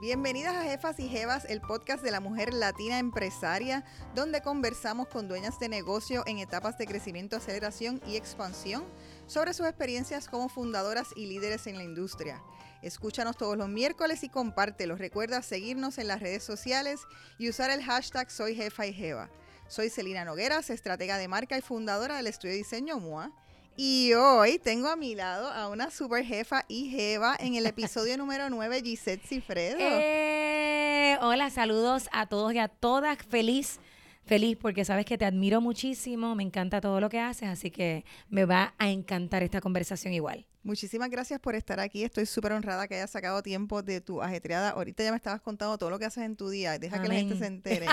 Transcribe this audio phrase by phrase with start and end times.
[0.00, 5.26] Bienvenidas a Jefas y Jevas, el podcast de la mujer latina empresaria, donde conversamos con
[5.26, 8.84] dueñas de negocio en etapas de crecimiento, aceleración y expansión
[9.26, 12.40] sobre sus experiencias como fundadoras y líderes en la industria.
[12.80, 14.94] Escúchanos todos los miércoles y compártelo.
[14.94, 17.00] Recuerda seguirnos en las redes sociales
[17.36, 19.28] y usar el hashtag Soy Jefa y Jeva.
[19.66, 23.32] Soy Celina Nogueras, estratega de marca y fundadora del estudio de diseño MOA.
[23.80, 28.18] Y hoy tengo a mi lado a una super jefa y jeva en el episodio
[28.18, 29.78] número 9, Gisette Cifredo.
[29.78, 33.18] Eh, hola, saludos a todos y a todas.
[33.18, 33.78] Feliz,
[34.24, 38.04] feliz porque sabes que te admiro muchísimo, me encanta todo lo que haces, así que
[38.28, 40.44] me va a encantar esta conversación igual.
[40.68, 42.04] Muchísimas gracias por estar aquí.
[42.04, 44.68] Estoy súper honrada que hayas sacado tiempo de tu ajetreada.
[44.68, 46.78] Ahorita ya me estabas contando todo lo que haces en tu día.
[46.78, 47.86] Deja que la gente se entere.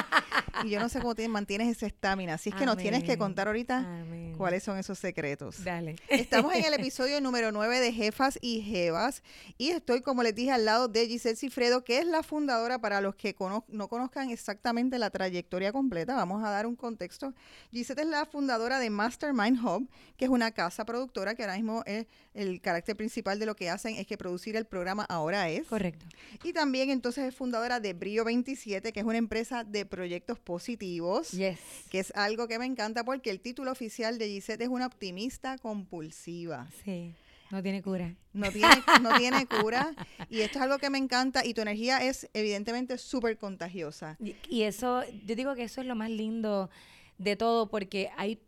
[0.65, 2.34] y yo no sé cómo te mantienes esa estamina.
[2.34, 4.03] Así es que nos tienes que contar ahorita
[4.35, 5.63] cuáles son esos secretos.
[5.63, 5.96] Dale.
[6.09, 9.23] Estamos en el episodio número 9 de Jefas y Jevas.
[9.57, 12.99] Y estoy, como les dije, al lado de Giselle Cifredo, que es la fundadora para
[12.99, 13.34] los que
[13.70, 16.13] no conozcan exactamente la trayectoria completa.
[16.15, 17.34] Vamos a dar un contexto.
[17.71, 21.81] Giselle es la fundadora de Mastermind Hub, que es una casa productora que ahora mismo
[21.85, 25.67] es el carácter principal de lo que hacen es que producir el programa ahora es.
[25.67, 26.05] Correcto.
[26.43, 31.31] Y también entonces es fundadora de Brio 27, que es una empresa de proyectos positivos.
[31.31, 31.59] Yes.
[31.89, 35.57] Que es algo que me encanta porque el título oficial de Gisette es una optimista
[35.57, 36.67] compulsiva.
[36.83, 37.15] Sí.
[37.51, 38.15] No tiene cura.
[38.33, 39.93] No tiene, no tiene cura.
[40.29, 41.45] Y esto es algo que me encanta.
[41.45, 44.17] Y tu energía es evidentemente súper contagiosa.
[44.19, 46.69] y, eso, yo digo que eso es lo más lindo
[47.17, 48.39] de todo, porque hay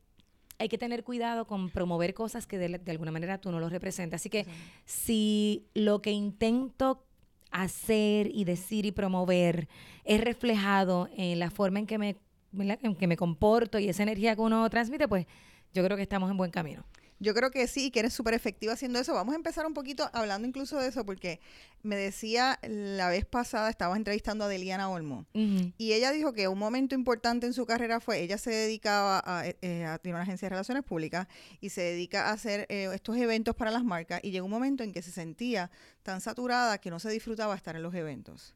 [0.59, 4.21] hay que tener cuidado con promover cosas que de, alguna manera tú no los representas.
[4.21, 4.45] Así que
[4.85, 7.03] si lo que intento
[7.51, 9.67] hacer y decir y promover
[10.03, 12.17] es reflejado en la forma en que me,
[12.57, 15.27] en que me comporto y esa energía que uno transmite, pues
[15.73, 16.83] yo creo que estamos en buen camino.
[17.19, 19.13] Yo creo que sí, que eres súper efectiva haciendo eso.
[19.13, 21.39] Vamos a empezar un poquito hablando incluso de eso, porque
[21.81, 26.59] me decía la vez pasada, estaba entrevistando a Deliana Olmo, y ella dijo que un
[26.59, 30.49] momento importante en su carrera fue, ella se dedicaba a, eh, eh, una agencia de
[30.51, 31.27] relaciones públicas
[31.61, 34.83] y se dedica a hacer eh, estos eventos para las marcas, y llegó un momento
[34.83, 35.71] en que se sentía
[36.03, 38.53] tan saturada que no se disfrutaba estar en los eventos.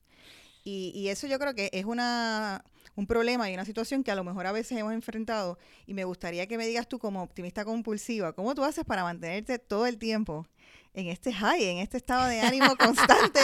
[0.63, 2.63] Y, y eso yo creo que es una
[2.95, 6.03] un problema y una situación que a lo mejor a veces hemos enfrentado y me
[6.03, 9.97] gustaría que me digas tú como optimista compulsiva, ¿cómo tú haces para mantenerte todo el
[9.97, 10.47] tiempo
[10.93, 13.39] en este high, en este estado de ánimo constante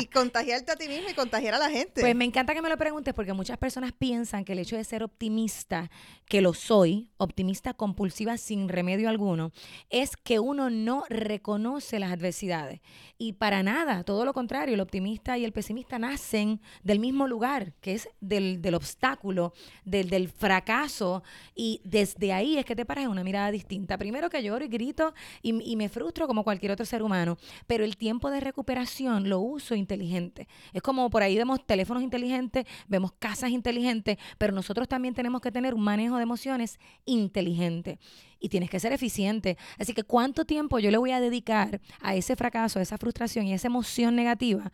[0.00, 2.00] y contagiarte a ti mismo y contagiar a la gente.
[2.00, 4.84] Pues me encanta que me lo preguntes porque muchas personas piensan que el hecho de
[4.84, 5.90] ser optimista,
[6.26, 9.50] que lo soy, optimista compulsiva sin remedio alguno,
[9.90, 12.80] es que uno no reconoce las adversidades.
[13.18, 17.72] Y para nada, todo lo contrario, el optimista y el pesimista nacen del mismo lugar,
[17.80, 19.54] que es del, obstáculo,
[19.84, 21.24] del, del fracaso.
[21.54, 23.98] Y desde ahí es que te paras en una mirada distinta.
[23.98, 27.84] Primero que lloro y grito y, y me frustro como cualquier otro ser humano, pero
[27.84, 30.46] el tiempo de recuperación lo uso inteligente.
[30.72, 35.50] Es como por ahí vemos teléfonos inteligentes, vemos casas inteligentes, pero nosotros también tenemos que
[35.50, 37.98] tener un manejo de emociones inteligente
[38.38, 39.56] y tienes que ser eficiente.
[39.78, 43.46] Así que cuánto tiempo yo le voy a dedicar a ese fracaso, a esa frustración
[43.46, 44.72] y a esa emoción negativa.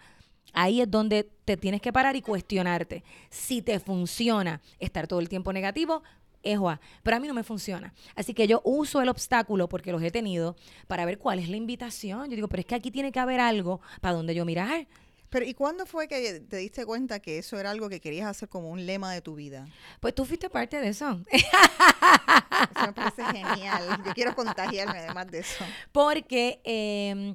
[0.52, 3.04] Ahí es donde te tienes que parar y cuestionarte.
[3.30, 6.02] Si te funciona estar todo el tiempo negativo,
[6.42, 7.94] Ejoa, pero a mí no me funciona.
[8.14, 11.56] Así que yo uso el obstáculo porque los he tenido para ver cuál es la
[11.56, 12.28] invitación.
[12.28, 14.86] Yo digo, pero es que aquí tiene que haber algo para donde yo mirar.
[15.32, 18.50] Pero ¿y cuándo fue que te diste cuenta que eso era algo que querías hacer
[18.50, 19.66] como un lema de tu vida?
[19.98, 21.20] Pues tú fuiste parte de eso.
[21.30, 24.03] Eso me parece genial.
[24.04, 25.64] Yo quiero contagiarme además de eso.
[25.92, 27.34] Porque eh,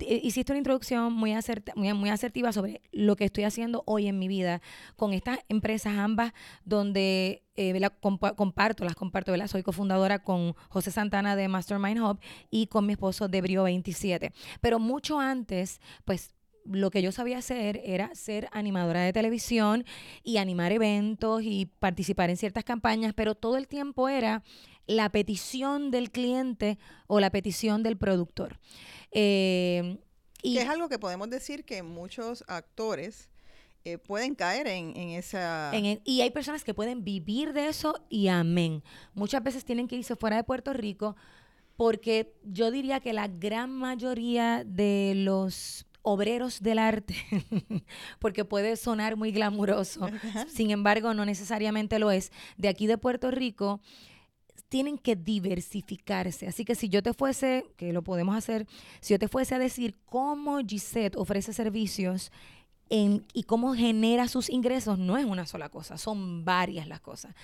[0.00, 1.34] hiciste una introducción muy,
[1.74, 4.62] muy, asertiva sobre lo que estoy haciendo hoy en mi vida
[4.96, 6.32] con estas empresas ambas
[6.64, 9.48] donde eh, comparto, las comparto, ¿verdad?
[9.48, 12.18] Soy cofundadora con José Santana de Mastermind Hub
[12.50, 14.32] y con mi esposo de Brio 27.
[14.60, 16.34] Pero mucho antes, pues
[16.64, 19.84] lo que yo sabía hacer era ser animadora de televisión
[20.22, 24.42] y animar eventos y participar en ciertas campañas, pero todo el tiempo era
[24.86, 28.58] la petición del cliente o la petición del productor.
[29.14, 29.98] Eh,
[30.42, 33.30] y es algo que podemos decir que muchos actores
[33.86, 35.72] eh, pueden caer en, esa...
[35.74, 38.82] y hay personas que pueden vivir de eso y amén.
[39.14, 41.16] Muchas veces tienen que irse fuera de Puerto Rico
[41.76, 47.14] porque yo diría que la gran mayoría de los obreros del arte,
[48.18, 50.08] porque puede sonar muy glamuroso,
[50.48, 53.80] sin embargo no necesariamente lo es, de aquí de Puerto Rico,
[54.74, 56.48] tienen que diversificarse.
[56.48, 58.66] Así que si yo te fuese, que lo podemos hacer,
[59.00, 62.32] si yo te fuese a decir cómo Gisette ofrece servicios
[62.90, 67.36] en, y cómo genera sus ingresos, no es una sola cosa, son varias las cosas.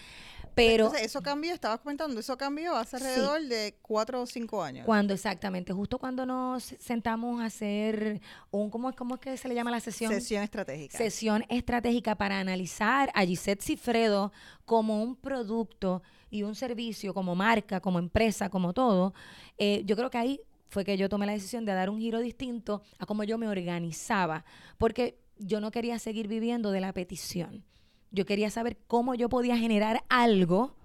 [0.56, 4.84] Pero Entonces, eso cambió, estabas comentando, eso cambió hace alrededor de cuatro o cinco años.
[4.84, 9.54] cuando exactamente, justo cuando nos sentamos a hacer un, ¿cómo, cómo es que se le
[9.54, 10.12] llama la sesión?
[10.12, 10.98] Sesión estratégica.
[10.98, 14.32] Sesión estratégica para analizar a Gisette Cifredo
[14.64, 19.12] como un producto y un servicio, como marca, como empresa, como todo.
[19.58, 22.20] Eh, yo creo que ahí fue que yo tomé la decisión de dar un giro
[22.20, 24.44] distinto a cómo yo me organizaba,
[24.78, 27.64] porque yo no quería seguir viviendo de la petición.
[28.12, 30.76] Yo quería saber cómo yo podía generar algo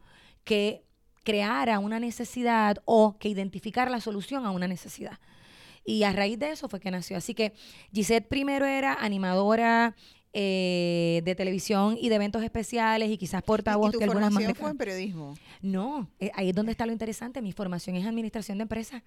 [0.44, 0.84] que
[1.24, 5.20] creara una necesidad o que identificara la solución a una necesidad.
[5.84, 7.18] Y a raíz de eso fue que nació.
[7.18, 7.54] Así que
[7.94, 9.96] Gisette primero era animadora
[10.38, 14.54] eh, de televisión y de eventos especiales y quizás ¿Y, portavoz y tu algunas formación
[14.54, 15.34] fue en periodismo?
[15.62, 17.42] No, eh, ahí es donde está lo interesante.
[17.42, 19.02] Mi formación es administración de empresas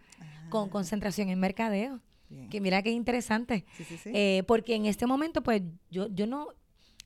[0.49, 2.01] con concentración en mercadeo.
[2.31, 2.49] Bien.
[2.49, 3.67] Que mira qué interesante.
[3.77, 4.11] Sí, sí, sí.
[4.15, 5.61] Eh, porque en este momento, pues,
[5.91, 6.49] yo, yo no,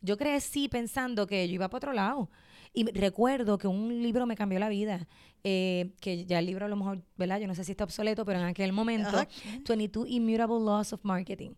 [0.02, 2.30] yo crecí pensando que yo iba para otro lado.
[2.74, 5.06] Y recuerdo que un libro me cambió la vida,
[5.44, 7.38] eh, que ya el libro a lo mejor, ¿verdad?
[7.38, 9.28] Yo no sé si está obsoleto, pero en aquel momento, Ajá.
[9.68, 11.50] 22 Immutable Laws of Marketing.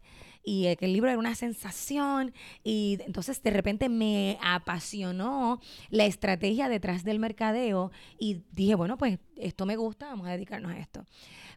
[0.43, 6.05] Y eh, que el libro era una sensación y entonces de repente me apasionó la
[6.05, 10.78] estrategia detrás del mercadeo y dije, bueno, pues esto me gusta, vamos a dedicarnos a
[10.78, 11.06] esto.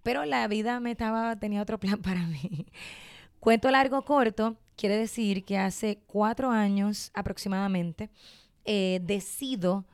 [0.03, 2.67] Pero la vida me estaba, tenía otro plan para mí.
[3.39, 8.09] Cuento largo corto, quiere decir que hace cuatro años aproximadamente
[8.67, 9.85] eh, decido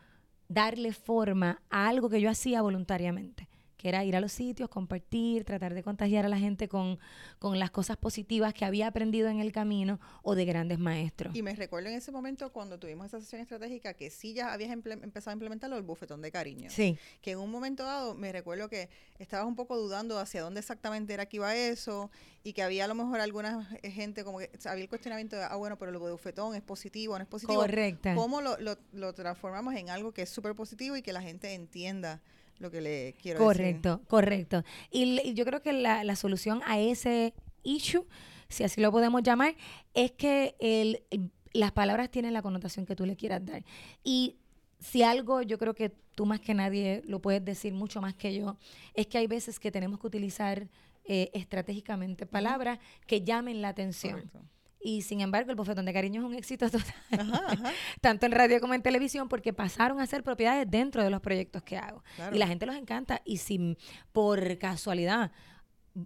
[0.50, 3.48] darle forma a algo que yo hacía voluntariamente,
[3.84, 6.98] que era ir a los sitios, compartir, tratar de contagiar a la gente con,
[7.38, 11.36] con las cosas positivas que había aprendido en el camino o de grandes maestros.
[11.36, 14.72] Y me recuerdo en ese momento cuando tuvimos esa sesión estratégica que sí ya habías
[14.72, 16.70] empezado a implementarlo el bufetón de cariño.
[16.70, 18.88] Sí, Que en un momento dado me recuerdo que
[19.20, 22.10] estabas un poco dudando hacia dónde exactamente era que iba eso
[22.42, 24.90] y que había a lo mejor alguna eh, gente como que o sea, había el
[24.90, 27.60] cuestionamiento de, ah, bueno, pero el bufetón es positivo, no es positivo.
[27.60, 28.16] correcta.
[28.16, 31.54] ¿Cómo lo, lo, lo transformamos en algo que es súper positivo y que la gente
[31.54, 32.22] entienda
[32.64, 33.46] lo que le quiero decir?
[33.58, 34.64] Correcto, correcto.
[34.92, 38.06] Y, yo creo que la, la solución a ese issue,
[38.50, 39.56] si así lo podemos llamar,
[39.94, 43.64] es que el, el- las palabras tienen la connotación que tú le quieras dar.
[44.04, 44.38] Y
[44.80, 48.34] si algo, yo creo que tú más que nadie lo puedes decir mucho más que
[48.34, 48.58] yo,
[48.96, 50.68] es que hay veces que tenemos que utilizar
[51.06, 54.14] eh, estratégicamente palabras que llamen la atención.
[54.14, 54.40] Correcto.
[54.84, 57.72] Y sin embargo, el bofetón de cariño es un éxito total, Ajá, ajá,
[58.02, 61.64] tanto en radio como en televisión, porque pasaron a ser propiedades dentro de los proyectos
[61.64, 62.04] que hago.
[62.18, 62.36] claro.
[62.36, 63.22] Y la gente los encanta.
[63.24, 63.78] Y si
[64.12, 65.32] por casualidad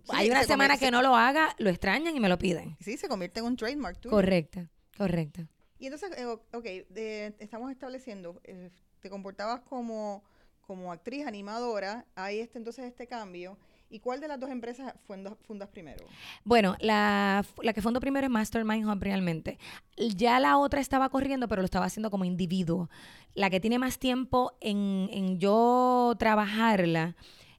[0.10, 2.78] hay una se semana convierte- que no lo haga, lo extrañan y me lo piden.
[2.80, 4.16] Sí, se convierte en un trademark tuyo.
[4.16, 5.42] Correcto, correcto.
[5.80, 8.70] Y entonces, eh, ok, de- estamos estableciendo, eh,
[9.00, 10.24] te comportabas como,
[10.62, 13.58] como actriz animadora, hay este entonces este cambio.
[13.90, 16.06] ¿Y cuál de las dos empresas fundas, fundas primero?
[16.44, 19.58] Bueno, la, la que fundó primero es Mastermind Hub realmente.
[19.96, 22.90] Ya la otra estaba corriendo, pero lo estaba haciendo como individuo.
[23.34, 27.16] La que tiene más tiempo en, en yo trabajarla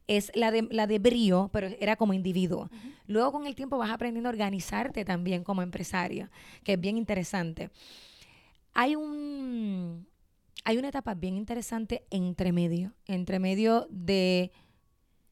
[0.08, 2.70] es la de, la de Brío, pero era como individuo.
[3.06, 6.30] Luego con el tiempo vas aprendiendo a organizarte también como empresario,
[6.64, 7.70] que es bien interesante.
[8.74, 10.06] Hay un
[10.64, 14.50] hay una etapa bien interesante entre medio, entre medio de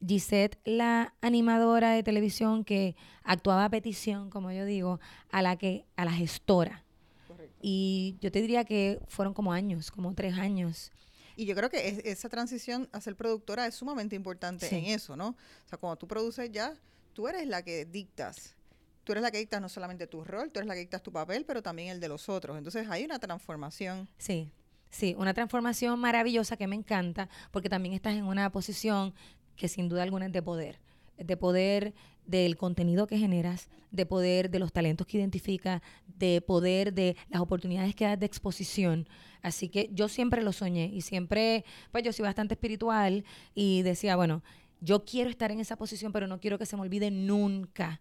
[0.05, 4.99] Gisette, la animadora de televisión que actuaba a petición, como yo digo,
[5.31, 6.83] a la que a la gestora.
[7.27, 7.55] Correcto.
[7.61, 10.91] Y yo te diría que fueron como años, como tres años.
[11.35, 14.75] Y yo creo que es- esa transición a ser productora es sumamente importante Sí.
[14.75, 15.29] en eso, ¿no?
[15.29, 16.73] O sea, cuando tú produces ya,
[17.13, 18.55] tú eres la que dictas.
[19.03, 21.11] Tú eres la que dictas no solamente tu rol, tú eres la que dictas tu
[21.11, 22.57] papel, pero también el de los otros.
[22.57, 24.09] Entonces hay una transformación.
[24.17, 24.51] Sí,
[24.89, 29.13] sí, una transformación maravillosa que me encanta porque también estás en una posición
[29.57, 30.79] que sin duda alguna es de poder,
[31.17, 31.93] de poder
[32.25, 37.41] del contenido que generas, de poder de los talentos que identificas, de poder de las
[37.41, 39.07] oportunidades que das de exposición.
[39.41, 43.23] Así que yo siempre lo soñé y siempre, pues yo soy bastante espiritual
[43.55, 44.43] y decía, bueno,
[44.81, 47.99] yo quiero estar en esa posición, pero no quiero que se me olvide nunca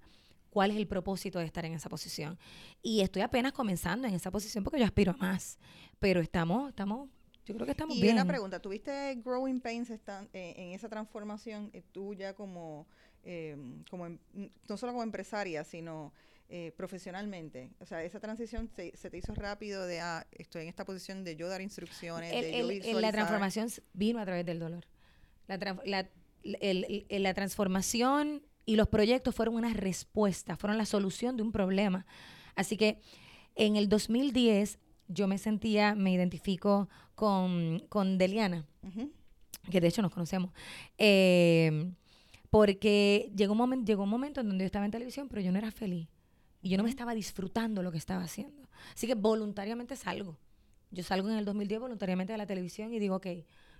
[0.51, 2.39] cuál es el propósito de estar en esa posición.
[2.83, 5.59] Y estoy apenas comenzando en esa posición porque yo aspiro a más.
[5.99, 7.09] Pero estamos, estamos,
[7.47, 8.15] yo creo que estamos y bien.
[8.15, 12.87] una pregunta, ¿tuviste growing pains están, eh, en esa transformación eh, tú ya como,
[13.25, 13.57] eh,
[13.91, 14.19] como em-
[14.69, 16.13] no solo como empresaria, sino
[16.49, 17.71] eh, profesionalmente?
[17.81, 21.25] O sea, esa transición se, se te hizo rápido de, ah, estoy en esta posición
[21.25, 23.13] de yo dar instrucciones, El- de yo el- la visualizar.
[23.13, 24.85] transformación s- vino a través del dolor.
[25.49, 26.09] La, la-
[26.43, 32.07] el- la transformación y los proyectos fueron una respuesta, fueron la solución de un problema.
[32.57, 33.01] Así que
[33.55, 38.65] en el 2010 yo me sentía, me identifico con, con Deliana.
[39.71, 40.53] Que de hecho nos conocemos,
[40.97, 41.91] eh,
[42.51, 45.51] porque llegó un, momento, llegó un momento en donde yo estaba en televisión, pero yo
[45.51, 46.09] no era feliz.
[46.63, 48.69] Y yo no me estaba disfrutando lo que estaba haciendo.
[48.95, 50.39] Así que voluntariamente salgo.
[50.91, 53.27] yo salgo en el 2010 voluntariamente de la televisión y digo, ok,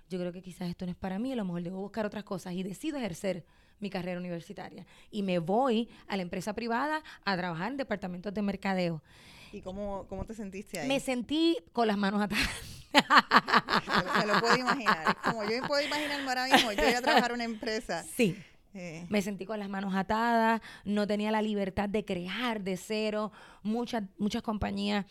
[0.09, 2.23] yo creo que quizás esto no es para mí, a lo mejor debo buscar otras
[2.23, 3.45] cosas y decido ejercer
[3.79, 4.85] mi carrera universitaria.
[5.11, 9.03] Y me voy a la empresa privada a trabajar en departamentos de mercadeo.
[9.51, 10.87] ¿Y cómo, cómo te sentiste ahí?
[10.87, 12.49] Me sentí con las manos atadas.
[12.93, 15.17] me, lo puedo imaginar.
[15.23, 18.03] Como yo me puedo imaginar ahora mismo, yo voy a trabajar en una empresa.
[18.15, 18.37] Sí.
[18.73, 19.05] Eh.
[19.09, 23.31] Me sentí con las manos atadas, no tenía la libertad de crear de cero.
[23.63, 25.05] Muchas, muchas compañías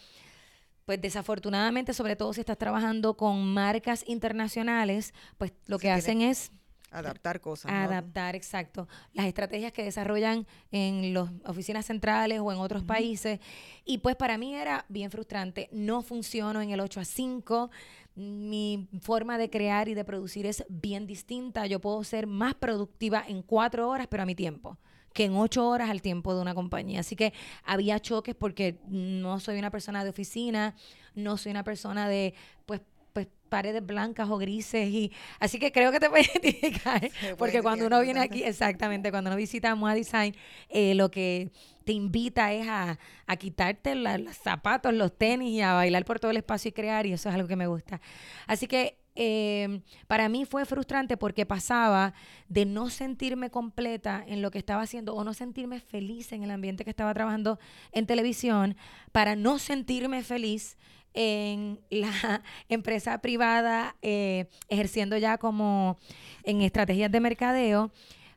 [0.86, 6.52] pues desafortunadamente, sobre todo si estás trabajando con marcas internacionales, pues lo que hacen es
[6.96, 7.70] Adaptar cosas.
[7.70, 8.88] Adaptar, exacto.
[9.12, 13.38] Las estrategias que desarrollan en las oficinas centrales o en otros países.
[13.84, 15.68] Y pues para mí era bien frustrante.
[15.72, 17.70] No funciono en el 8 a 5.
[18.14, 21.66] Mi forma de crear y de producir es bien distinta.
[21.66, 24.78] Yo puedo ser más productiva en cuatro horas, pero a mi tiempo
[25.12, 27.00] que en ocho horas al tiempo de una compañía.
[27.00, 27.32] Así que
[27.64, 30.76] había choques porque no soy una persona de oficina,
[31.14, 32.34] no soy una persona de,
[32.66, 32.82] pues,
[33.16, 37.86] pues paredes blancas o grises y así que creo que te puedes identificar porque cuando
[37.86, 40.36] uno viene aquí exactamente cuando uno visita Moa Design
[40.68, 41.50] eh, lo que
[41.86, 42.98] te invita es a,
[43.38, 47.14] quitarte los zapatos los tenis y a bailar por todo el espacio y crear y
[47.14, 48.00] eso es algo que me gusta.
[48.46, 52.12] Así que eh, para mí fue frustrante porque pasaba
[52.48, 56.50] de no sentirme completa en lo que estaba haciendo o no sentirme feliz en el
[56.50, 57.58] ambiente que estaba trabajando
[57.92, 58.76] en televisión
[59.12, 60.76] para no sentirme feliz
[61.14, 65.98] en la empresa privada, eh, ejerciendo ya como
[66.44, 67.90] en estrategias de mercadeo,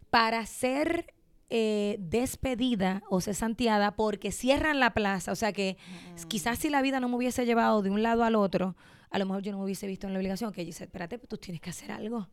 [0.09, 1.13] para ser
[1.51, 5.31] eh, despedida o cesanteada porque cierran la plaza.
[5.31, 5.77] O sea que
[6.15, 6.27] mm.
[6.27, 8.75] quizás si la vida no me hubiese llevado de un lado al otro,
[9.09, 11.37] a lo mejor yo no me hubiese visto en la obligación que dice, espérate, tú
[11.37, 12.29] tienes que hacer algo.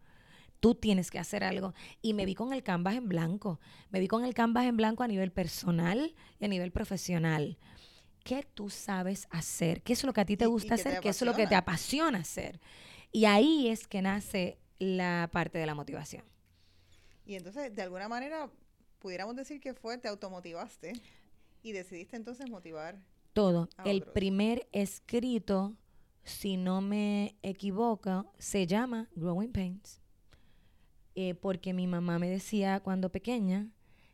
[0.60, 1.74] Tú tienes que hacer algo.
[2.02, 3.60] Y me vi con el canvas en blanco.
[3.90, 7.58] Me vi con el canvas en blanco a nivel personal y a nivel profesional.
[8.24, 9.82] ¿Qué tú sabes hacer?
[9.82, 11.00] ¿Qué es lo que a ti te gusta hacer?
[11.00, 12.60] ¿Qué es lo que te apasiona hacer?
[13.12, 16.24] Y ahí es que nace la parte de la motivación.
[17.24, 18.50] Y entonces, de alguna manera,
[18.98, 20.92] pudiéramos decir que fue, te automotivaste
[21.62, 22.98] y decidiste entonces motivar.
[23.32, 23.68] Todo.
[23.84, 25.76] el primer escrito
[26.26, 30.00] si no me equivoco, se llama Growing Pains.
[31.14, 33.70] Eh, porque mi mamá me decía cuando pequeña,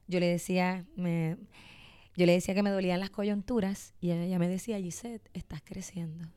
[0.07, 1.39] yo le decía, me,
[2.15, 6.29] yo le decía que me dolían las coyunturas y ella me decía, Gisette, estás creciendo.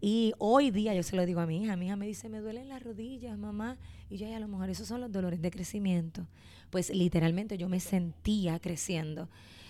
[0.00, 2.40] Y hoy día yo se lo digo a mi hija, mi hija me dice, me
[2.40, 3.78] duelen las rodillas, mamá.
[4.10, 6.28] Y yo, a lo mejor esos son los dolores de crecimiento.
[6.70, 9.28] Pues literalmente yo me sentía creciendo.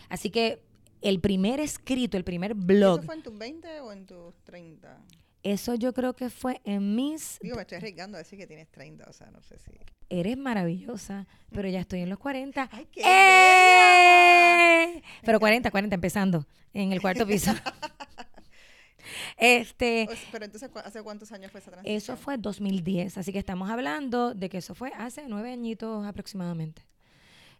[0.09, 0.68] Así que
[1.02, 2.99] el primer escrito, el primer blog.
[2.99, 4.99] ¿Eso fue en tus 20 o en tus 30?
[5.43, 7.38] Eso yo creo que fue en mis...
[7.40, 9.73] Digo, me estoy arriesgando a decir que tienes 30, o sea, no sé si...
[10.11, 12.69] Eres maravillosa, pero ya estoy en los 40.
[12.73, 15.02] ¡Ay, qué ¡Eh!
[15.23, 17.52] Pero 40, 40, empezando, en el cuarto piso.
[19.37, 21.97] este, pero entonces, ¿hace cuántos años fue esa transición?
[21.97, 26.88] Eso fue 2010, así que estamos hablando de que eso fue hace nueve añitos aproximadamente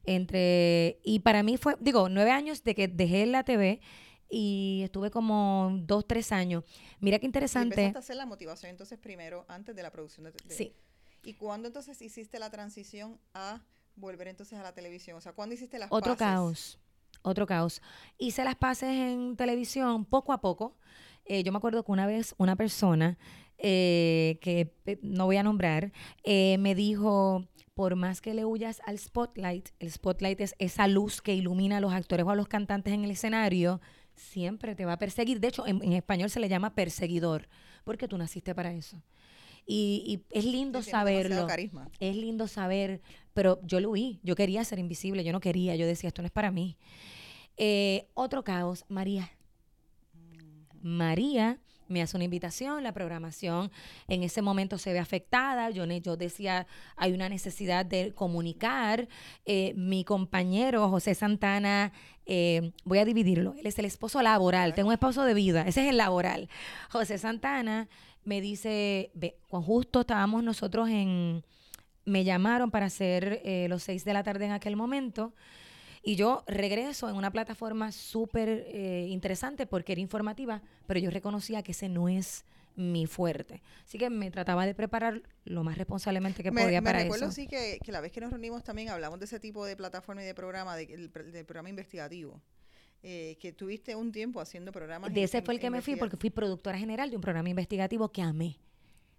[0.05, 3.81] entre y para mí fue digo nueve años de que dejé la TV
[4.31, 6.64] y estuve como dos tres años.
[7.00, 10.25] Mira qué interesante y empezaste a hacer la motivación entonces primero antes de la producción
[10.25, 10.75] de, sí.
[11.25, 13.61] Y cuándo entonces hiciste la transición a
[13.97, 16.78] volver entonces a la televisión o sea cuándo hiciste las otro caos
[17.23, 17.83] otro caos.
[18.19, 20.76] Hice las pases en televisión poco a poco.
[21.25, 23.19] Eh, yo me acuerdo que una vez una persona
[23.59, 25.93] eh, que eh, no voy a nombrar
[26.25, 27.45] me dijo
[27.79, 31.81] por más que le huyas al spotlight, el spotlight es esa luz que ilumina a
[31.81, 33.81] los actores o a los cantantes en el escenario,
[34.17, 35.38] siempre te va a perseguir.
[35.38, 37.49] De hecho, en, español se le llama perseguidor,
[37.85, 39.00] porque tú naciste para eso.
[39.65, 41.47] Y, es lindo saberlo.
[42.00, 43.00] Es lindo saber,
[43.33, 44.19] pero yo lo huí.
[44.25, 45.77] Yo quería ser invisible, yo no quería.
[45.77, 46.77] Yo decía, esto no es para mí.
[47.57, 49.31] Eh, otro caos, María.
[50.83, 53.71] María me hace una invitación, la programación
[54.07, 56.66] en ese momento se ve afectada, yo, yo decía,
[56.97, 59.09] hay una necesidad de comunicar,
[59.45, 61.92] eh, mi compañero José Santana,
[62.26, 65.83] eh, voy a dividirlo, él es el esposo laboral, tengo un esposo de vida, ese
[65.83, 66.49] es el laboral.
[66.90, 67.88] José Santana
[68.25, 71.42] me dice, ve, justo estábamos nosotros en,
[72.04, 75.33] me llamaron para hacer eh, los seis de la tarde en aquel momento,
[76.02, 81.62] y yo regreso en una plataforma súper eh, interesante porque era informativa, pero yo reconocía
[81.62, 82.45] que ese no es
[82.76, 83.61] mi fuerte.
[83.85, 87.09] Así que me trataba de preparar lo más responsablemente que podía para eso.
[87.09, 89.76] Me recuerdo sí que, la vez que nos reunimos también hablamos de ese tipo de
[89.76, 92.40] plataforma y de programa, del programa investigativo.
[93.05, 95.14] Eh, que tuviste un tiempo haciendo programas.
[95.14, 98.11] De ese fue el que me fui porque fui productora general de un programa investigativo
[98.11, 98.59] que amé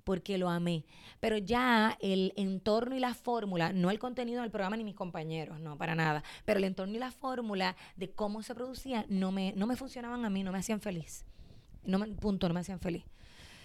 [0.04, 0.86] porque lo amé.
[1.20, 5.60] Pero ya el entorno y la fórmula, no el contenido del programa ni mis compañeros,
[5.60, 9.54] no, para nada, pero el entorno y la fórmula de cómo se producía no me,
[9.54, 11.26] no me funcionaban a mí, no me hacían feliz.
[11.84, 13.04] No me, punto, no me hacían feliz.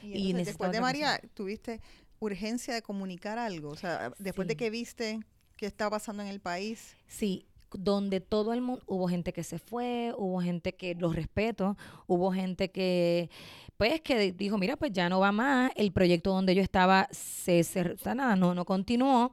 [0.02, 1.80] Y, después de María, tuviste
[2.20, 5.20] urgencia de comunicar algo, o sea, después de que viste
[5.56, 6.96] qué estaba pasando en el país.
[7.06, 7.46] Sí,
[7.78, 11.76] donde todo el mundo, hubo gente que se fue, hubo gente que los respeto,
[12.06, 13.30] hubo gente que,
[13.76, 17.62] pues, que dijo, mira, pues ya no va más, el proyecto donde yo estaba se,
[17.64, 19.32] se nada, no, no continuó.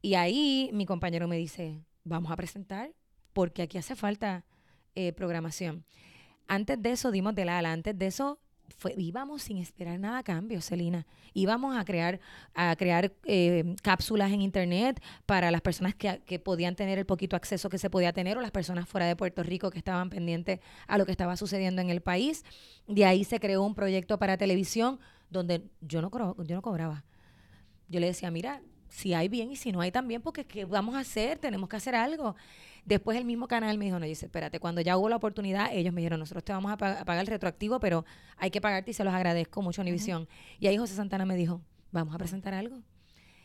[0.00, 2.90] Y ahí mi compañero me dice, vamos a presentar,
[3.32, 4.44] porque aquí hace falta
[4.94, 5.84] eh, programación.
[6.48, 8.38] Antes de eso dimos de la ala, antes de eso
[8.76, 11.06] fue, íbamos sin esperar nada a cambio, Celina.
[11.34, 12.20] Íbamos a crear,
[12.54, 17.36] a crear eh, cápsulas en internet para las personas que, que, podían tener el poquito
[17.36, 20.60] acceso que se podía tener o las personas fuera de Puerto Rico que estaban pendientes
[20.86, 22.44] a lo que estaba sucediendo en el país.
[22.86, 24.98] De ahí se creó un proyecto para televisión
[25.30, 26.10] donde yo no,
[26.44, 27.04] yo no cobraba.
[27.88, 30.94] Yo le decía, mira, si hay bien y si no hay también, porque ¿qué vamos
[30.94, 31.38] a hacer?
[31.38, 32.36] Tenemos que hacer algo.
[32.84, 35.92] Después el mismo canal me dijo, no, dice, espérate, cuando ya hubo la oportunidad, ellos
[35.94, 38.04] me dijeron, nosotros te vamos a, pagar el retroactivo, pero
[38.36, 40.28] hay que pagarte y se los agradezco mucho, Univisión.
[40.58, 41.60] Y ahí José Santana me dijo,
[41.92, 42.82] vamos a presentar algo.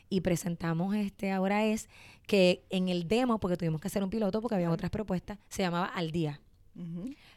[0.09, 1.89] Y presentamos este, ahora es
[2.25, 5.61] que en el demo, porque tuvimos que hacer un piloto porque había otras propuestas, se
[5.61, 6.41] llamaba Al Día.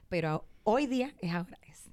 [0.09, 1.90] Pero hoy día es ahora es.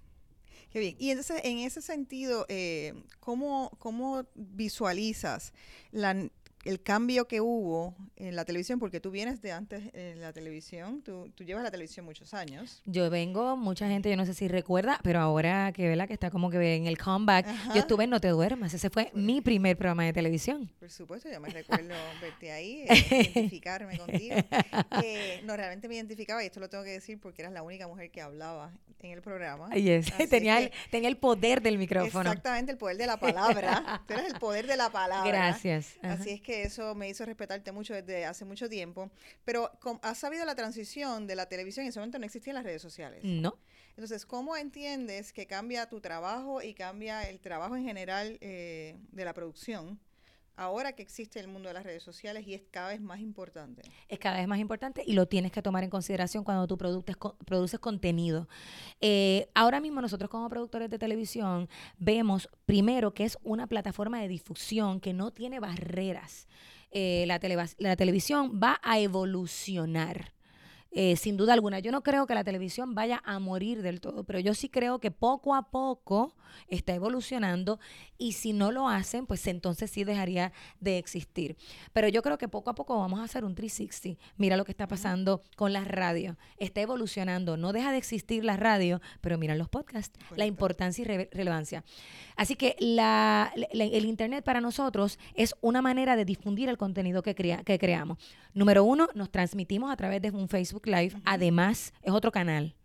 [0.70, 0.96] Qué bien.
[1.00, 5.54] Y entonces, en ese sentido, eh, ¿cómo, ¿cómo visualizas
[5.92, 6.30] la
[6.66, 11.02] el cambio que hubo en la televisión, porque tú vienes de antes en la televisión,
[11.02, 12.82] tú, tú, llevas la televisión muchos años.
[12.86, 16.30] Yo vengo, mucha gente, yo no sé si recuerda, pero ahora que vela que está
[16.30, 19.78] como que en el comeback, yo estuve en No Te Duermas, ese fue mi primer
[19.78, 20.70] programa de televisión.
[20.80, 24.36] Por supuesto, yo me recuerdo verte ahí, eh, identificarme contigo.
[25.04, 27.88] Eh, no, realmente me identificaba, y esto lo tengo que decir porque eras la única
[27.88, 29.70] mujer que hablaba en el programa.
[29.76, 30.12] Yes.
[30.30, 32.30] tenía, el, tenía el poder del micrófono.
[32.30, 34.02] Exactamente, el poder de la palabra.
[34.08, 35.30] tú eres el poder de la palabra.
[35.30, 35.96] Gracias.
[36.02, 39.12] Así es que eso me hizo respetarte mucho desde hace mucho tiempo.
[39.46, 39.72] Pero
[40.02, 41.86] ¿has sabido la transición de la televisión?
[41.86, 43.24] En ese momento no existían las redes sociales.
[43.24, 43.58] No.
[43.90, 49.26] Entonces, ¿cómo entiendes que cambia tu trabajo y cambia el trabajo en general eh, de
[49.26, 50.00] la producción?
[50.58, 53.84] Ahora que existe el mundo de las redes sociales y es cada vez más importante.
[54.10, 57.16] Es cada vez más importante y lo tienes que tomar en consideración cuando tú produces,
[57.46, 58.50] produces contenido.
[59.00, 64.28] Eh, ahora mismo nosotros como productores de televisión vemos primero que es una plataforma de
[64.28, 66.48] difusión que no tiene barreras.
[66.92, 67.40] Eh, la,
[67.78, 70.37] la televisión va a evolucionar.
[70.92, 71.80] Eh, sin duda alguna.
[71.80, 75.00] Yo no creo que la televisión vaya a morir del todo, pero yo sí creo
[75.00, 76.34] que poco a poco
[76.70, 77.80] está evolucionando
[78.18, 81.58] y si no lo hacen, pues entonces sí dejaría de existir.
[81.94, 84.20] Pero yo creo que poco a poco vamos a hacer un 360.
[84.38, 86.36] Mira lo que está pasando con las radios.
[86.58, 87.58] Está evolucionando.
[87.58, 91.84] No deja de existir la radio, pero mira los podcasts, la importancia y relevancia.
[92.36, 97.36] Así que la, el Internet para nosotros es una manera de difundir el contenido que,
[97.36, 98.18] crea, que creamos.
[98.54, 101.14] Número uno, nos transmitimos a través de un Facebook Live.
[101.26, 102.76] Además, es otro canal.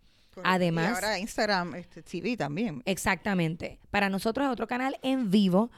[0.43, 0.89] Además.
[0.89, 2.81] Y ahora Instagram este, TV también.
[2.85, 3.79] Exactamente.
[3.91, 5.69] Para nosotros es otro canal en vivo.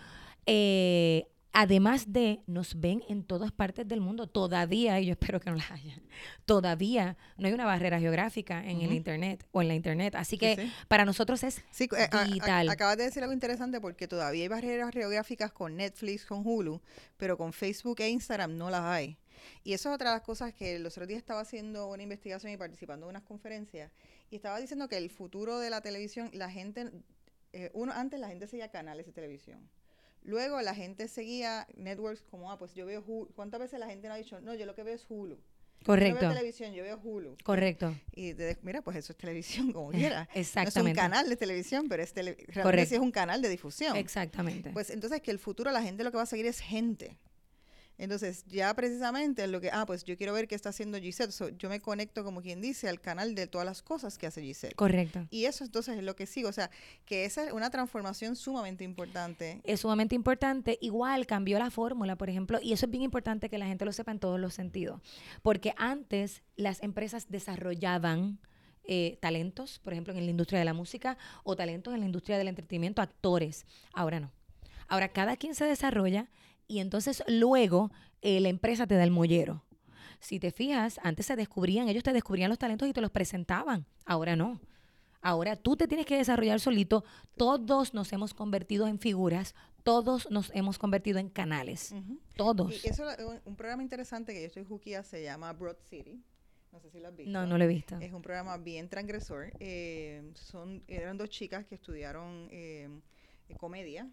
[0.45, 4.27] Eh, además de, nos ven en todas partes del mundo.
[4.27, 5.99] Todavía, y yo espero que no las haya,
[6.45, 10.15] todavía no hay una barrera geográfica en el Internet o en la Internet.
[10.15, 11.87] Así que para nosotros es eh,
[12.31, 12.69] vital.
[12.69, 16.81] acabas de decir algo interesante porque todavía hay barreras geográficas con Netflix, con Hulu,
[17.17, 19.17] pero con Facebook e Instagram no las hay.
[19.63, 22.51] Y eso es otra de las cosas que los otros días estaba haciendo una investigación
[22.51, 23.91] y participando en unas conferencias
[24.29, 26.91] y estaba diciendo que el futuro de la televisión, la gente,
[27.53, 29.69] eh, uno antes la gente seguía canales de televisión
[30.25, 33.31] Luego la gente seguía networks como, ah, pues yo veo Hulu.
[33.35, 35.37] ¿Cuántas veces la gente no ha dicho, no, yo lo que veo es Hulu?
[35.85, 36.15] Correcto.
[36.15, 37.37] Yo veo televisión, yo veo Hulu.
[37.43, 37.95] Correcto.
[38.15, 40.27] Y mira, pues eso es televisión como quiera.
[40.33, 40.79] Exactamente.
[40.81, 43.95] No es un canal de televisión, pero es realmente sí es un canal de difusión.
[43.95, 44.71] Exactamente.
[44.71, 47.19] Pues entonces que el futuro la gente lo que va a seguir es gente.
[47.97, 51.31] Entonces, ya precisamente lo que, ah, pues yo quiero ver qué está haciendo Giselle.
[51.57, 54.75] yo me conecto, como quien dice, al canal de todas las cosas que hace Giselle.
[54.75, 55.27] Correcto.
[55.29, 56.49] Y eso entonces es lo que sigo.
[56.49, 56.69] O sea,
[57.05, 59.61] que esa es una transformación sumamente importante.
[59.63, 60.77] Es sumamente importante.
[60.81, 63.93] Igual cambió la fórmula, por ejemplo, y eso es bien importante que la gente lo
[63.93, 65.01] sepa en todos los sentidos.
[65.41, 68.39] Porque antes las empresas desarrollaban
[68.87, 72.37] eh, talentos, por ejemplo, en la industria de la música o talentos en la industria
[72.37, 73.65] del entretenimiento, actores.
[73.93, 74.31] Ahora no.
[74.87, 76.29] Ahora cada quien se desarrolla
[76.67, 79.63] y entonces luego eh, la empresa te da el mollero.
[80.19, 83.85] Si te fijas, antes se descubrían, ellos te descubrían los talentos y te los presentaban.
[84.05, 84.59] Ahora no.
[85.21, 87.03] Ahora tú te tienes que desarrollar solito.
[87.35, 91.93] Todos nos hemos convertido en figuras, todos nos hemos convertido en canales.
[92.35, 92.83] Todos.
[92.85, 96.23] Y eso, un, un programa interesante que yo estoy juquía se llama Broad City.
[96.71, 97.31] No sé si lo has visto.
[97.31, 97.97] No, no lo he visto.
[97.99, 99.51] Es un programa bien transgresor.
[99.59, 102.89] Eh, son, eran dos chicas que estudiaron eh,
[103.57, 104.09] comedia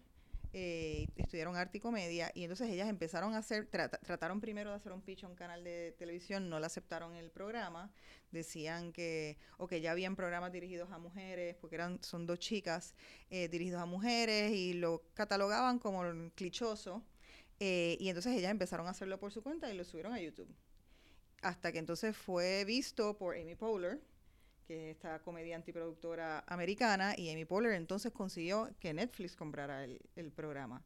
[0.53, 4.91] eh, estudiaron arte y comedia y entonces ellas empezaron a hacer, trataron primero de hacer
[4.91, 7.91] un pitch a un canal de televisión, no le aceptaron el programa,
[8.31, 12.95] decían que, o que ya habían programas dirigidos a mujeres, porque eran, son dos chicas
[13.31, 16.03] eh, dirigidos a mujeres y lo catalogaban como
[16.35, 17.03] clichoso
[17.59, 20.53] eh, y entonces ellas empezaron a hacerlo por su cuenta y lo subieron a YouTube.
[21.41, 24.01] Hasta que entonces fue visto por Amy Poehler,
[24.63, 29.83] que es esta comediante y productora americana, y Amy Poehler entonces consiguió que Netflix comprara
[29.83, 30.83] el, programa.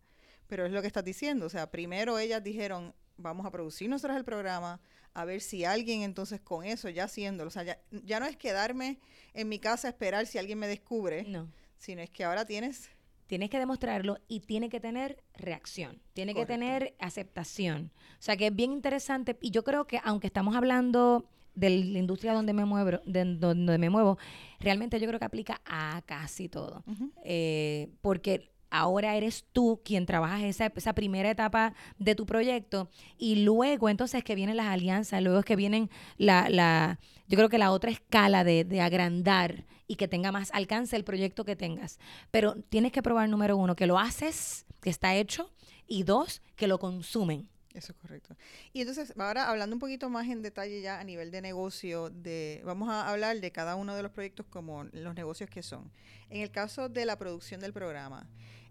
[0.47, 4.17] Pero es lo que estás diciendo, o sea, primero ellas dijeron, vamos a producir nosotros
[4.17, 4.79] el programa,
[5.13, 8.99] a ver si alguien entonces con eso, ya haciéndolo, o sea, ya, no es quedarme
[9.33, 11.51] en mi casa a esperar si alguien me descubre, no.
[11.77, 12.89] sino es que ahora tienes...
[13.27, 17.91] Tienes que demostrarlo y tiene que tener reacción, tiene que tener aceptación.
[18.13, 21.99] O sea, que es bien interesante y yo creo que aunque estamos hablando de la
[21.99, 24.19] industria donde me muevo, de, donde me muevo,
[24.59, 26.83] realmente yo creo que aplica a casi todo.
[27.23, 33.43] Eh, porque ahora eres tú quien trabajas esa, esa primera etapa de tu proyecto y
[33.43, 37.57] luego entonces que vienen las alianzas, luego es que vienen la, la yo creo que
[37.57, 41.97] la otra escala de, de, agrandar y que tenga más alcance el proyecto que tengas.
[42.29, 45.49] Pero tienes que probar, número uno, que lo haces, que está hecho,
[45.87, 47.49] y dos, que lo consumen.
[47.77, 48.35] Eso es correcto.
[48.73, 52.59] Y entonces, ahora hablando un poquito más en detalle ya a nivel de negocio, de,
[52.65, 55.91] vamos a hablar de cada uno de los proyectos como los negocios que son.
[56.31, 58.27] En el caso de la producción del programa,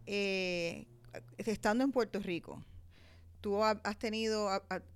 [0.07, 0.87] eh,
[1.39, 2.65] estando en Puerto Rico,
[3.41, 4.51] tú has tenido,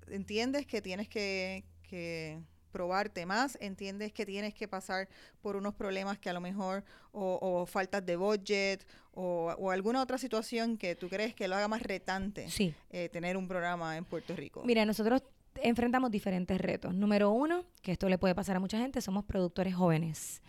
[0.09, 2.41] entiendes que tienes que, que
[2.71, 5.09] probarte más, entiendes que tienes que pasar
[5.43, 10.19] por unos problemas que a lo mejor, o, o faltas de budget, o, alguna otra
[10.19, 12.47] situación que tú crees que lo haga más retante
[12.91, 14.63] eh, tener un programa en Puerto Rico.
[14.65, 15.23] Mira, nosotros
[15.57, 16.95] enfrentamos diferentes retos.
[16.95, 20.43] Número uno, que esto le puede pasar a mucha gente, somos productores jóvenes.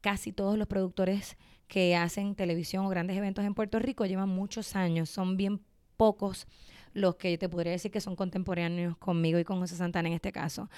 [0.00, 1.36] Casi todos los productores
[1.68, 5.60] que hacen televisión o grandes eventos en Puerto Rico llevan muchos años, son bien
[5.96, 6.46] pocos
[6.92, 10.32] los que te podría decir que son contemporáneos conmigo y con José Santana en este
[10.32, 10.68] caso.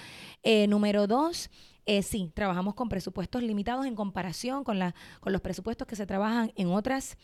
[0.43, 1.49] Eh, número dos,
[1.85, 6.05] eh, sí, trabajamos con presupuestos limitados en comparación con, la, con los presupuestos que se
[6.05, 7.17] trabajan en otras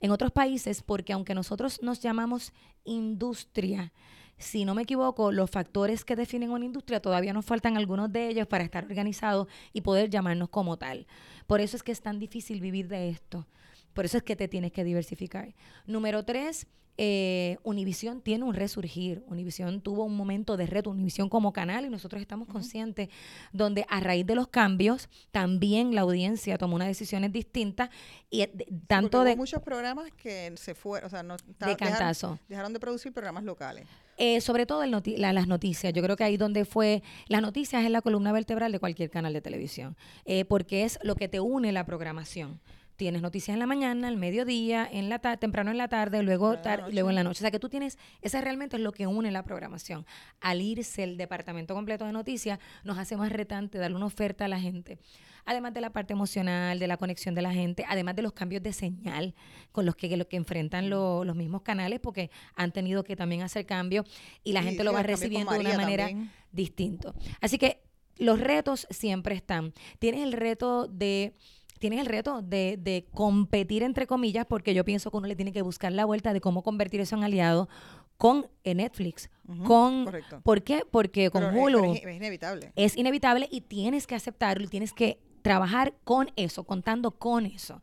[0.00, 2.52] en otros países, porque aunque nosotros nos llamamos
[2.84, 3.92] industria,
[4.36, 8.28] si no me equivoco, los factores que definen una industria todavía nos faltan algunos de
[8.28, 11.06] ellos para estar organizados y poder llamarnos como tal.
[11.46, 13.46] Por eso es que es tan difícil vivir de esto.
[13.94, 15.54] Por eso es que te tienes que diversificar.
[15.86, 16.66] Número tres,
[16.98, 19.22] eh, Univisión tiene un resurgir.
[19.26, 23.08] Univisión tuvo un momento de reto, Univisión como canal, y nosotros estamos conscientes
[23.52, 27.90] donde a raíz de los cambios también la audiencia tomó unas decisiones distintas
[28.30, 28.52] y eh,
[28.86, 32.38] tanto de muchos programas que se fueron, o sea, no de cantazo.
[32.48, 33.86] Dejaron, de producir programas locales.
[34.18, 35.92] Eh, sobre todo las noticias.
[35.92, 39.32] Yo creo que ahí donde fue las noticias es la columna vertebral de cualquier canal
[39.32, 42.60] de televisión, eh, porque es lo que te une la programación
[43.02, 46.92] tienes noticias en la mañana, al mediodía, en la temprano en la tarde, luego tarde,
[46.92, 47.38] luego en la noche.
[47.38, 50.06] O sea que tú tienes, esa realmente es lo que une la programación.
[50.40, 54.48] Al irse el departamento completo de noticias, nos hace más retante darle una oferta a
[54.48, 55.00] la gente.
[55.44, 58.62] Además de la parte emocional, de la conexión de la gente, además de los cambios
[58.62, 59.34] de señal
[59.72, 63.66] con los que, lo que enfrentan los mismos canales, porque han tenido que también hacer
[63.66, 64.06] cambios
[64.44, 66.08] y la gente lo va recibiendo de una manera
[66.52, 67.12] distinta.
[67.40, 67.82] Así que
[68.16, 69.72] los retos siempre están.
[69.98, 71.34] Tienes el reto de
[71.82, 75.50] tienes el reto de, de, competir, entre comillas, porque yo pienso que uno le tiene
[75.50, 77.68] que buscar la vuelta de cómo convertir eso en aliado
[78.16, 79.30] con eh, Netflix,
[79.66, 80.06] con...
[80.44, 80.84] ¿Por qué?
[80.88, 81.94] Porque con Hulu...
[81.94, 82.72] Es, inevitable.
[82.76, 87.82] Es inevitable y tienes que aceptarlo y tienes que trabajar con eso, contando con eso.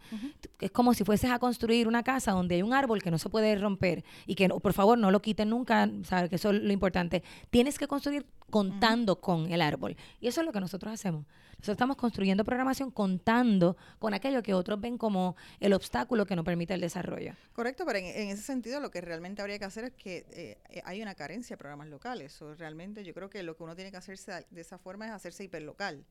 [0.59, 3.29] Es como si fueses a construir una casa donde hay un árbol que no se
[3.29, 6.29] puede romper y que, por favor, no lo quiten nunca, ¿sabes?
[6.29, 7.23] Que eso es lo importante.
[7.49, 9.95] Tienes que construir contando con el árbol.
[10.19, 11.25] Y eso es lo que nosotros hacemos.
[11.59, 16.43] Nosotros estamos construyendo programación contando con aquello que otros ven como el obstáculo que no
[16.45, 17.33] permite el desarrollo.
[17.51, 21.01] Correcto, pero en, ese sentido lo que realmente habría que hacer es que eh, hay
[21.01, 22.41] una carencia de programas locales.
[22.41, 25.11] O realmente yo creo que lo que uno tiene que hacerse de esa forma es
[25.11, 26.05] hacerse hiperlocal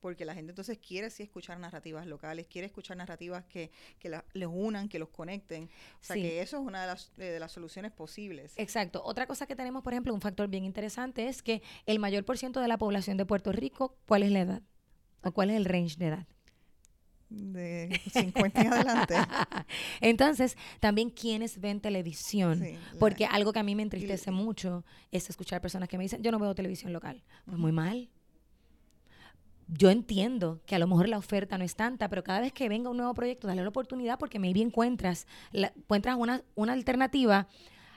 [0.00, 4.48] porque la gente entonces quiere sí escuchar narrativas locales, quiere escuchar narrativas que, que les
[4.50, 5.70] unan, que los conecten.
[6.00, 8.52] O sea, que eso es una de las, de las soluciones posibles.
[8.56, 9.02] Exacto.
[9.04, 12.38] Otra cosa que tenemos, por ejemplo, un factor bien interesante es que el mayor por
[12.38, 14.62] ciento de la población de Puerto Rico, ¿cuál es la edad?
[15.22, 16.26] ¿O cuál es el range de edad?
[17.28, 19.14] de 50 en adelante.
[20.00, 22.62] Entonces, también quienes ven televisión,
[22.98, 26.30] porque algo que a mí me entristece mucho es escuchar personas que me dicen, yo
[26.30, 27.22] no veo televisión local.
[27.44, 28.08] Pues muy mal,
[29.68, 32.68] yo entiendo que a lo mejor la oferta no es tanta, pero cada vez que
[32.68, 37.48] venga un nuevo proyecto, dale la oportunidad porque maybe encuentras, encuentras una, una alternativa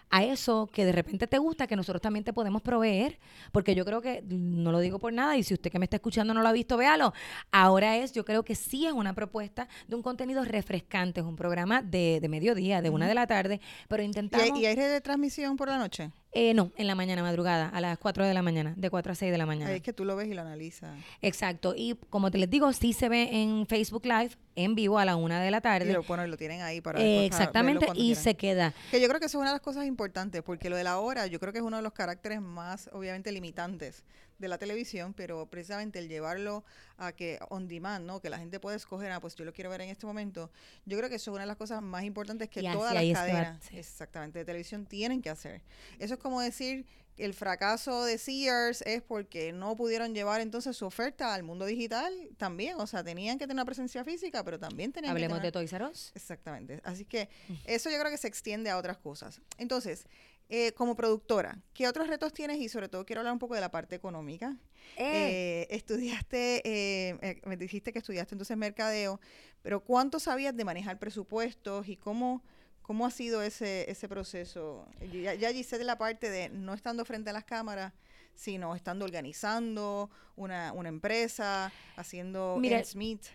[0.10, 3.20] a eso que de repente te gusta, que nosotros también te podemos proveer,
[3.52, 5.98] porque yo creo que, no lo digo por nada, y si usted que me está
[5.98, 7.14] escuchando no lo ha visto, véalo.
[7.52, 11.36] Ahora es, yo creo que sí es una propuesta de un contenido refrescante, es un
[11.36, 14.58] programa de, de mediodía, de una de la tarde, pero intentamos...
[14.58, 16.12] ¿Y, ¿Y hay de transmisión por la noche?
[16.32, 19.16] Eh, no, en la mañana, madrugada, a las 4 de la mañana, de 4 a
[19.16, 19.74] 6 de la mañana.
[19.74, 20.96] es que tú lo ves y lo analizas.
[21.22, 21.74] Exacto.
[21.76, 25.16] Y como te les digo, sí se ve en Facebook Live, en vivo, a la
[25.16, 25.90] 1 de la tarde.
[25.90, 27.02] Y lo, bueno, lo tienen ahí para.
[27.02, 28.74] exactamente, y se queda.
[28.92, 31.00] Que yo creo que eso es una de las cosas importantes, porque lo de la
[31.00, 34.04] hora, yo creo que es uno de los caracteres más, obviamente, limitantes
[34.40, 36.64] de la televisión, pero precisamente el llevarlo
[36.98, 38.20] a que on demand, ¿no?
[38.20, 40.50] Que la gente puede escoger, ah, pues yo lo quiero ver en este momento.
[40.86, 43.72] Yo creo que eso es una de las cosas más importantes que todas las cadenas,
[43.72, 45.62] exactamente, de televisión tienen que hacer.
[46.00, 46.86] Eso es como decir
[47.20, 52.14] el fracaso de Sears es porque no pudieron llevar entonces su oferta al mundo digital
[52.38, 52.76] también.
[52.80, 55.54] O sea, tenían que tener una presencia física, pero también tenían Hablemos que tener...
[55.54, 56.12] de Toys R Us.
[56.16, 56.82] Exactamente.
[56.84, 57.30] Así que
[57.66, 59.42] eso yo creo que se extiende a otras cosas.
[59.58, 60.06] Entonces,
[60.52, 62.58] eh, como productora, ¿qué otros retos tienes?
[62.58, 64.58] Y sobre todo quiero hablar un poco de la parte económica.
[64.98, 65.68] Eh.
[65.68, 69.22] Eh, estudiaste, me dijiste que estudiaste entonces mercadeo,
[69.62, 72.44] pero ¿cuánto sabías de manejar presupuestos y cómo,
[72.90, 74.84] cómo ha sido ese, ese proceso?
[75.14, 77.94] Ya, ya de la parte de no estando frente a las cámaras,
[78.34, 82.82] sino estando organizando una, una empresa, haciendo Mira,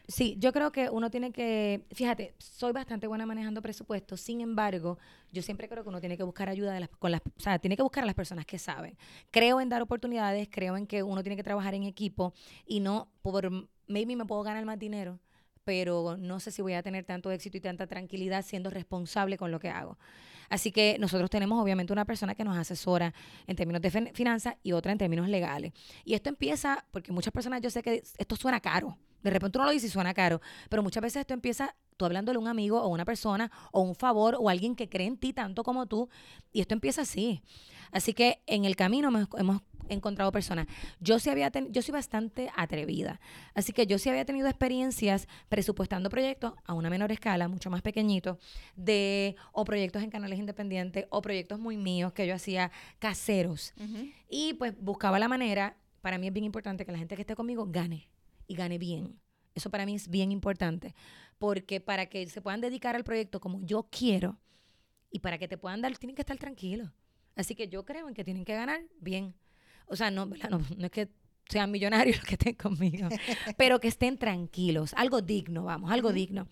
[0.08, 4.98] Sí, yo creo que uno tiene que, fíjate, soy bastante buena manejando presupuestos, sin embargo,
[5.30, 7.60] yo siempre creo que uno tiene que buscar ayuda de las, con las, o sea,
[7.60, 8.98] tiene que buscar a las personas que saben.
[9.30, 12.34] Creo en dar oportunidades, creo en que uno tiene que trabajar en equipo
[12.66, 13.48] y no por,
[13.86, 15.20] maybe me puedo ganar más dinero,
[15.64, 19.50] pero no sé si voy a tener tanto éxito y tanta tranquilidad siendo responsable con
[19.50, 19.98] lo que hago.
[20.48, 23.14] Así que nosotros tenemos obviamente una persona que nos asesora
[23.46, 25.72] en términos de finanzas y otra en términos legales.
[26.04, 28.98] Y esto empieza, porque muchas personas, yo sé que esto suena caro.
[29.22, 32.36] De repente uno lo dice y suena caro, pero muchas veces esto empieza tú hablándole
[32.36, 35.32] a un amigo o una persona o un favor o alguien que cree en ti
[35.32, 36.10] tanto como tú
[36.52, 37.42] y esto empieza así.
[37.90, 40.66] Así que en el camino hemos encontrado personas.
[41.00, 43.20] Yo sí había yo soy bastante atrevida.
[43.54, 47.82] Así que yo sí había tenido experiencias presupuestando proyectos a una menor escala, mucho más
[47.82, 48.38] pequeñitos,
[48.76, 53.74] de o proyectos en canales independientes o proyectos muy míos que yo hacía caseros.
[54.28, 57.34] Y pues buscaba la manera, para mí es bien importante que la gente que esté
[57.34, 58.10] conmigo gane
[58.46, 59.18] y gane bien.
[59.54, 60.94] Eso para mí es bien importante,
[61.38, 64.40] porque para que se puedan dedicar al proyecto como yo quiero
[65.10, 66.90] y para que te puedan dar, tienen que estar tranquilos.
[67.36, 69.34] Así que yo creo en que tienen que ganar bien.
[69.86, 71.08] O sea, no, no, no es que
[71.48, 73.08] sean millonarios los que estén conmigo,
[73.56, 76.48] pero que estén tranquilos, algo digno, vamos, algo digno.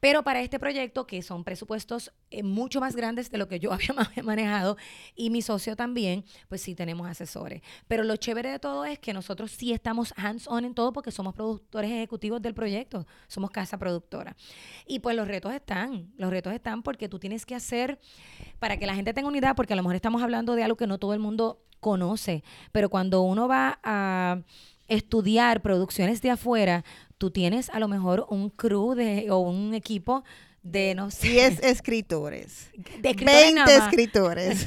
[0.00, 3.72] Pero para este proyecto, que son presupuestos eh, mucho más grandes de lo que yo
[3.72, 4.76] había manejado
[5.14, 7.62] y mi socio también, pues sí tenemos asesores.
[7.88, 11.32] Pero lo chévere de todo es que nosotros sí estamos hands-on en todo porque somos
[11.32, 14.36] productores ejecutivos del proyecto, somos casa productora.
[14.86, 17.98] Y pues los retos están, los retos están porque tú tienes que hacer,
[18.58, 20.86] para que la gente tenga unidad, porque a lo mejor estamos hablando de algo que
[20.86, 22.42] no todo el mundo conoce,
[22.72, 24.38] pero cuando uno va a
[24.88, 26.82] estudiar producciones de afuera,
[27.18, 30.24] tú tienes a lo mejor un crew de, o un equipo
[30.62, 31.28] de no sé.
[31.28, 32.70] 10 escritores.
[33.02, 34.66] De escritores 20 escritores.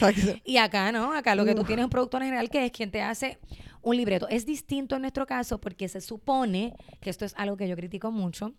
[0.44, 1.12] y acá, ¿no?
[1.12, 3.38] Acá lo que tú tienes es un productor general que es quien te hace
[3.80, 4.26] un libreto.
[4.28, 8.10] Es distinto en nuestro caso porque se supone, que esto es algo que yo critico
[8.10, 8.54] mucho,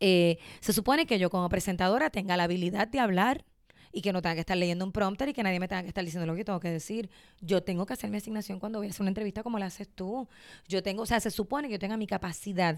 [0.00, 3.44] eh, se supone que yo como presentadora tenga la habilidad de hablar
[3.92, 5.88] y que no tenga que estar leyendo un prompter y que nadie me tenga que
[5.88, 7.10] estar diciendo lo que tengo que decir.
[7.40, 9.88] Yo tengo que hacer mi asignación cuando voy a hacer una entrevista como la haces
[9.88, 10.28] tú.
[10.68, 12.76] Yo tengo, o sea, se supone que yo tenga mi capacidad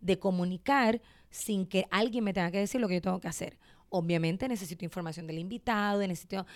[0.00, 3.58] de comunicar sin que alguien me tenga que decir lo que yo tengo que hacer.
[3.88, 6.46] Obviamente necesito información del invitado, necesito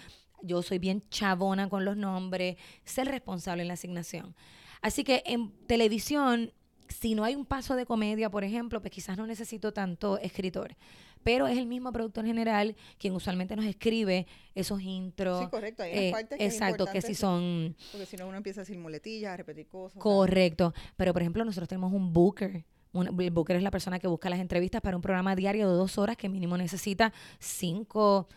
[0.43, 4.35] yo soy bien chabona con los nombres, ser responsable en la asignación.
[4.83, 6.53] Así que en televisión,
[6.89, 10.77] si no hay un paso de comedia, por ejemplo, pues quizás no necesito tanto escritor
[11.25, 15.41] pero es el mismo productor general quien usualmente nos escribe esos intros.
[15.41, 17.75] Sí, correcto, hay eh, partes que Exacto, que si son...
[17.91, 20.01] Porque si no uno empieza a decir muletillas, a repetir cosas.
[20.01, 22.65] Correcto, pero por ejemplo nosotros tenemos un booker.
[22.95, 25.99] el booker es la persona que busca las entrevistas para un programa diario de dos
[25.99, 28.29] horas que mínimo necesita cinco,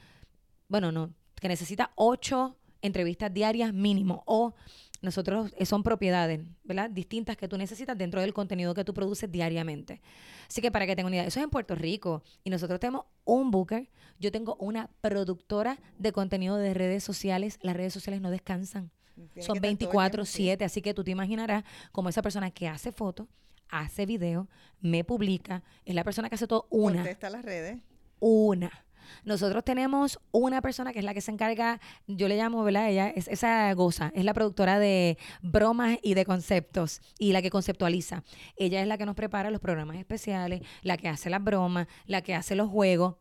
[0.69, 4.53] bueno, no, que necesita ocho entrevistas diarias mínimo o
[5.01, 6.89] nosotros son propiedades, ¿verdad?
[6.89, 10.01] Distintas que tú necesitas dentro del contenido que tú produces diariamente.
[10.47, 13.05] Así que para que tengan una idea, eso es en Puerto Rico y nosotros tenemos
[13.23, 18.31] un booker, yo tengo una productora de contenido de redes sociales, las redes sociales no
[18.31, 18.91] descansan.
[19.39, 23.27] son 24/7, así que tú te imaginarás como esa persona que hace fotos,
[23.69, 24.47] hace video,
[24.79, 26.97] me publica, es la persona que hace todo una.
[26.97, 27.79] Contesta las redes.
[28.19, 28.86] Una
[29.23, 32.89] nosotros tenemos una persona que es la que se encarga, yo le llamo, ¿verdad?
[32.89, 37.49] Ella es esa goza, es la productora de bromas y de conceptos y la que
[37.49, 38.23] conceptualiza.
[38.55, 42.21] Ella es la que nos prepara los programas especiales, la que hace las bromas, la
[42.21, 43.15] que hace los juegos.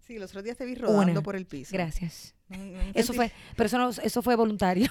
[0.00, 1.70] Sí, los otros días te vi rodando por el piso.
[1.72, 2.34] Gracias.
[2.94, 4.90] Eso fue, pero eso, no, eso fue voluntario.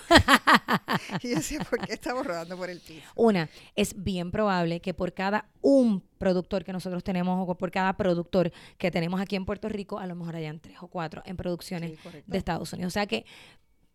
[1.22, 3.08] y yo decía, ¿por qué estamos rodando por el piso?
[3.15, 7.98] Una, es bien probable que por cada un productor que nosotros tenemos o por cada
[7.98, 11.38] productor que tenemos aquí en Puerto Rico, a lo mejor hayan tres o cuatro en
[11.38, 12.91] producciones de Estados Unidos.
[12.91, 13.26] O sea que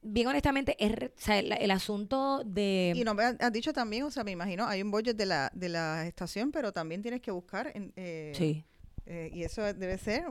[0.03, 2.93] bien honestamente, es, el, asunto de...
[2.95, 5.51] Y no me has dicho también, o sea, me imagino, hay un budget de la,
[5.55, 7.71] de la estación, pero también tienes que buscar...
[7.75, 8.65] En, eh, sí.
[9.07, 10.25] Eh, y eso debe ser,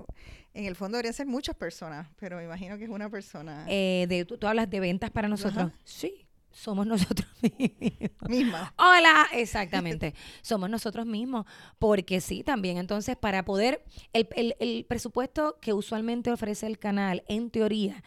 [0.54, 3.66] en el fondo debería ser muchas personas, pero me imagino que es una persona.
[3.68, 5.72] Eh, de, ¿tú, hablas de ventas para nosotros?
[5.84, 7.28] Sí, somos nosotros
[8.30, 8.62] mismos.
[8.78, 10.14] Hola, exactamente.
[10.42, 11.46] somos nosotros mismos.
[11.80, 12.78] Porque sí, también.
[12.78, 18.04] Entonces, para poder, el, el, el presupuesto que usualmente ofrece el canal, en teoría,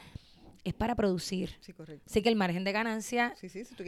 [0.65, 1.57] es para producir.
[1.61, 2.05] Sí, correcto.
[2.07, 3.35] Así que el margen de ganancia,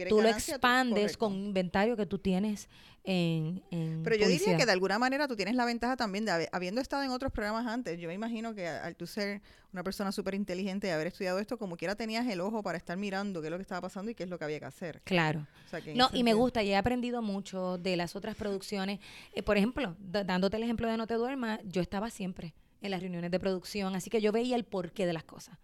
[0.07, 2.69] tú, lo expandes con inventario que tú tienes
[3.03, 6.49] en, en Pero yo diría que de alguna manera tú tienes la ventaja también de
[6.51, 7.99] habiendo estado en otros programas antes.
[7.99, 9.41] Yo me imagino que al tú ser
[9.73, 12.97] una persona súper inteligente y haber estudiado esto, como quiera tenías el ojo para estar
[12.97, 15.01] mirando qué es lo que estaba pasando y qué es lo que había que hacer.
[15.03, 15.47] Claro.
[15.95, 18.99] no, y me gusta, y he aprendido mucho de las otras producciones.
[19.33, 23.01] Eh, por ejemplo, dándote el ejemplo de No Te Duermas, yo estaba siempre en las
[23.01, 25.57] reuniones de producción, así que yo veía el porqué de las cosas.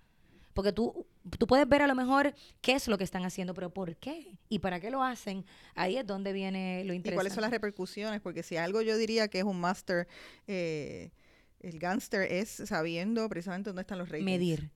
[0.53, 1.05] Porque tú,
[1.37, 4.37] tú puedes ver a lo mejor qué es lo que están haciendo, pero ¿por qué?
[4.49, 5.45] ¿Y para qué lo hacen?
[5.75, 7.09] Ahí es donde viene lo interesante.
[7.09, 8.21] ¿Y cuáles son las repercusiones?
[8.21, 10.07] Porque si algo yo diría que es un máster,
[10.47, 11.11] eh,
[11.59, 14.25] el gangster es sabiendo precisamente dónde están los ratings.
[14.25, 14.69] Medir.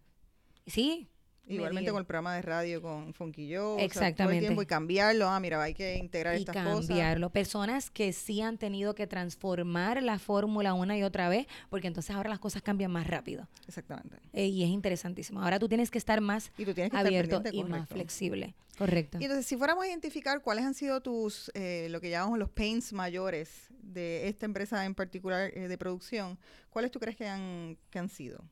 [0.66, 1.08] Sí,
[1.48, 3.84] Igualmente con el programa de radio con Joe.
[3.84, 4.42] Exactamente.
[4.42, 5.28] tiempo y cambiarlo.
[5.28, 6.88] Ah, mira, hay que integrar y estas cosas.
[6.88, 7.30] cambiarlo.
[7.30, 12.16] Personas que sí han tenido que transformar la fórmula una y otra vez, porque entonces
[12.16, 13.48] ahora las cosas cambian más rápido.
[13.68, 14.18] Exactamente.
[14.34, 15.42] Eh, y es interesantísimo.
[15.42, 16.52] Ahora tú tienes que estar más
[16.92, 18.54] abierto y más flexible.
[18.78, 19.18] Correcto.
[19.20, 22.50] Y entonces, si fuéramos a identificar cuáles han sido tus, eh, lo que llamamos los
[22.50, 26.38] pains mayores de esta empresa en particular eh, de producción,
[26.70, 28.44] ¿cuáles tú crees que han, que han sido?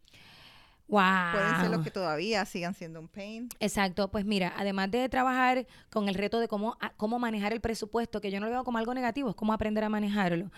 [0.88, 3.50] Pueden ser los que todavía sigan siendo un pain.
[3.60, 8.22] Exacto, pues mira, además de trabajar con el reto de cómo, cómo manejar el presupuesto,
[8.22, 10.52] que yo no lo veo como algo negativo, es cómo aprender a manejarlo.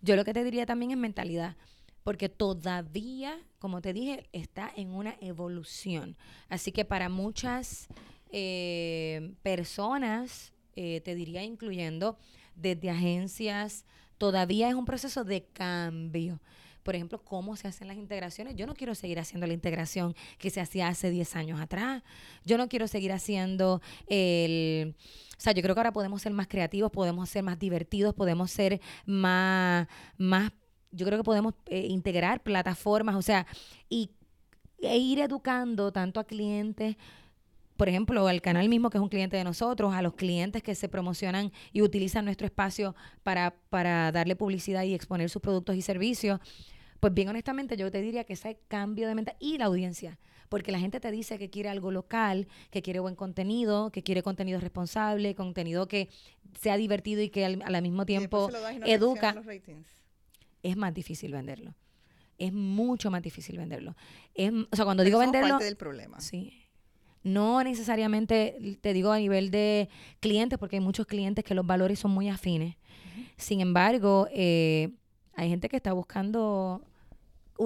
[0.00, 1.56] Yo lo que te diría también es mentalidad,
[2.04, 6.16] porque todavía, como te dije, está en una evolución.
[6.48, 7.88] Así que para muchas
[8.30, 12.18] eh, personas, eh, te diría incluyendo
[12.54, 13.84] desde agencias,
[14.16, 16.40] todavía es un proceso de cambio
[16.82, 18.56] por ejemplo, cómo se hacen las integraciones.
[18.56, 22.02] Yo no quiero seguir haciendo la integración que se hacía hace 10 años atrás.
[22.44, 24.94] Yo no quiero seguir haciendo el...
[25.38, 28.50] O sea, yo creo que ahora podemos ser más creativos, podemos ser más divertidos, podemos
[28.50, 29.88] ser más...
[30.16, 30.52] más
[30.90, 33.46] yo creo que podemos eh, integrar plataformas, o sea,
[33.88, 34.10] y,
[34.78, 36.96] e ir educando tanto a clientes
[37.82, 40.76] por ejemplo, al canal mismo que es un cliente de nosotros, a los clientes que
[40.76, 45.82] se promocionan y utilizan nuestro espacio para, para darle publicidad y exponer sus productos y
[45.82, 46.38] servicios,
[47.02, 50.70] pues bien honestamente yo te diría que ese cambio de mente y la audiencia, porque
[50.70, 54.60] la gente te dice que quiere algo local, que quiere buen contenido, que quiere contenido
[54.60, 56.08] responsable, contenido que
[56.60, 58.48] sea divertido y que al, mismo tiempo
[58.86, 59.34] educa.
[60.62, 61.74] Es más difícil venderlo.
[62.38, 63.96] Es mucho más difícil venderlo.
[64.32, 65.48] Es, o sea, cuando digo venderlo...
[65.48, 66.20] Parte del problema.
[66.20, 66.68] Sí.
[67.24, 69.88] No necesariamente, te digo a nivel de
[70.20, 72.76] clientes, porque hay muchos clientes que los valores son muy afines.
[73.38, 74.90] Sin embargo, eh,
[75.34, 76.80] hay gente que está buscando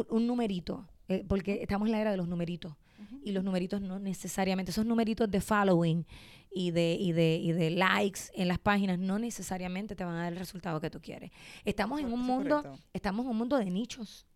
[0.08, 2.74] un, numerito, eh, porque estamos en la era de los numeritos.
[3.22, 6.06] Y los numeritos no necesariamente, esos numeritos de following
[6.50, 10.22] y de, y de, y de likes en las páginas no necesariamente te van a
[10.22, 11.30] dar el resultado que tú quieres.
[11.64, 14.26] Estamos en un mundo, estamos en un mundo de nichos.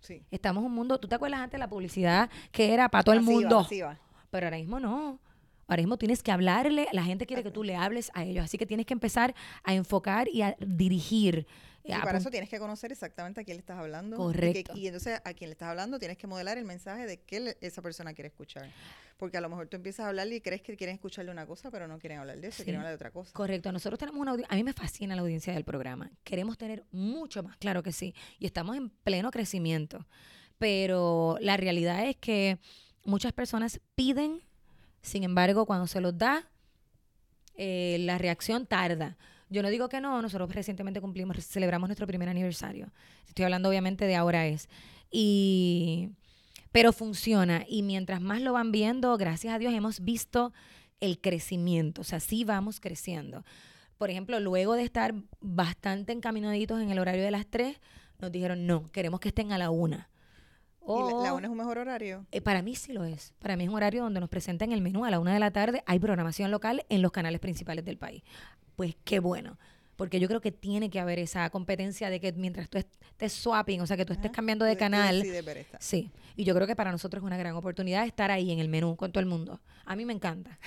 [0.00, 0.22] Sí.
[0.30, 3.14] Estamos en un mundo, ¿tú te acuerdas antes de la publicidad que era para todo
[3.14, 3.66] el mundo?
[4.30, 5.18] Pero ahora mismo no.
[5.68, 8.58] Ahora mismo tienes que hablarle, la gente quiere que tú le hables a ellos, así
[8.58, 11.46] que tienes que empezar a enfocar y a dirigir
[11.84, 14.16] y para eso tienes que conocer exactamente a quién le estás hablando.
[14.16, 14.72] Correcto.
[14.76, 17.82] Y, entonces a quien le estás hablando tienes que modelar el mensaje de qué esa
[17.82, 18.70] persona quiere escuchar.
[19.16, 21.70] Porque a lo mejor tú empiezas a hablarle y crees que quieren escucharle una cosa,
[21.70, 23.32] pero no quieren hablar de eso, quieren hablar de otra cosa.
[23.32, 23.70] Correcto.
[23.70, 26.10] Nosotros tenemos una audiencia, a mí me fascina la audiencia del programa.
[26.24, 28.14] Queremos tener mucho más, claro que sí.
[28.38, 30.06] Y estamos en pleno crecimiento.
[30.58, 32.58] Pero la realidad es que
[33.04, 34.42] muchas personas piden,
[35.02, 36.48] sin embargo, cuando se los da,
[37.56, 39.16] eh, la reacción tarda.
[39.52, 42.90] Yo no digo que no, nosotros recientemente cumplimos, celebramos nuestro primer aniversario.
[43.28, 44.68] Estoy hablando obviamente de ahora es.
[45.10, 46.10] Y
[46.72, 50.52] pero funciona y mientras más lo van viendo, gracias a Dios hemos visto
[51.00, 53.44] el crecimiento, o sea, sí vamos creciendo.
[53.98, 57.78] Por ejemplo, luego de estar bastante encaminaditos en el horario de las 3,
[58.20, 60.08] nos dijeron, no, queremos que estén a la una.
[60.80, 62.26] ¿Y la, una es un mejor horario?
[62.32, 63.34] Eh, para mí sí lo es.
[63.38, 65.52] Para mí es un horario donde nos presentan el menú a la una de la
[65.52, 65.84] tarde.
[65.86, 68.24] Hay programación local en los canales principales del país
[68.76, 69.58] pues qué bueno.
[69.96, 73.82] porque yo creo que tiene que haber esa competencia de que mientras tú estés swapping,
[73.82, 75.22] o sea, que tú estés cambiando de canal.
[75.78, 78.68] Sí, y yo creo que para nosotros es una gran oportunidad estar ahí en el
[78.68, 79.60] menú con todo el mundo.
[79.84, 80.58] A mí me encanta.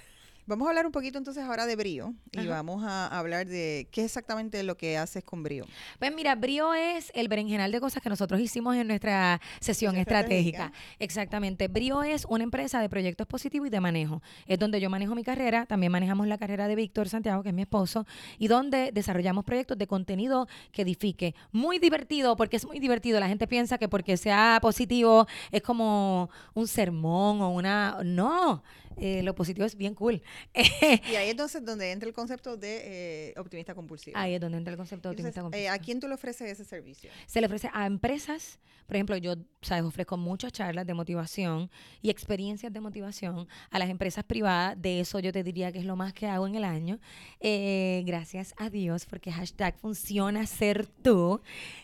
[0.47, 4.01] Vamos a hablar un poquito entonces ahora de Brío y vamos a hablar de qué
[4.01, 5.65] es exactamente lo que haces con Brío.
[5.97, 10.71] Pues mira, Brío es el berenjenal de cosas que nosotros hicimos en nuestra sesión estratégica.
[10.99, 11.67] Exactamente.
[11.67, 14.21] Brío es una empresa de proyectos positivos y de manejo.
[14.45, 17.55] Es donde yo manejo mi carrera, también manejamos la carrera de Víctor Santiago, que es
[17.55, 18.05] mi esposo,
[18.37, 21.33] y donde desarrollamos proyectos de contenido que edifique.
[21.53, 23.19] Muy divertido, porque es muy divertido.
[23.19, 27.97] La gente piensa que porque sea positivo es como un sermón o una...
[28.03, 28.61] No,
[28.97, 30.21] eh, lo positivo es bien cool.
[30.53, 34.17] y ahí entonces donde entra el concepto de eh, optimista compulsivo.
[34.17, 35.67] Ahí es donde entra el concepto de optimista compulsivo.
[35.67, 37.09] Eh, ¿A quién tú le ofreces ese servicio?
[37.25, 41.69] Se le ofrece a empresas, por ejemplo, yo sabes ofrezco muchas charlas de motivación
[42.01, 44.81] y experiencias de motivación a las empresas privadas.
[44.81, 46.99] De eso yo te diría que es lo más que hago en el año.
[47.41, 51.41] gracias a Dios, porque hashtag funciona ser tú.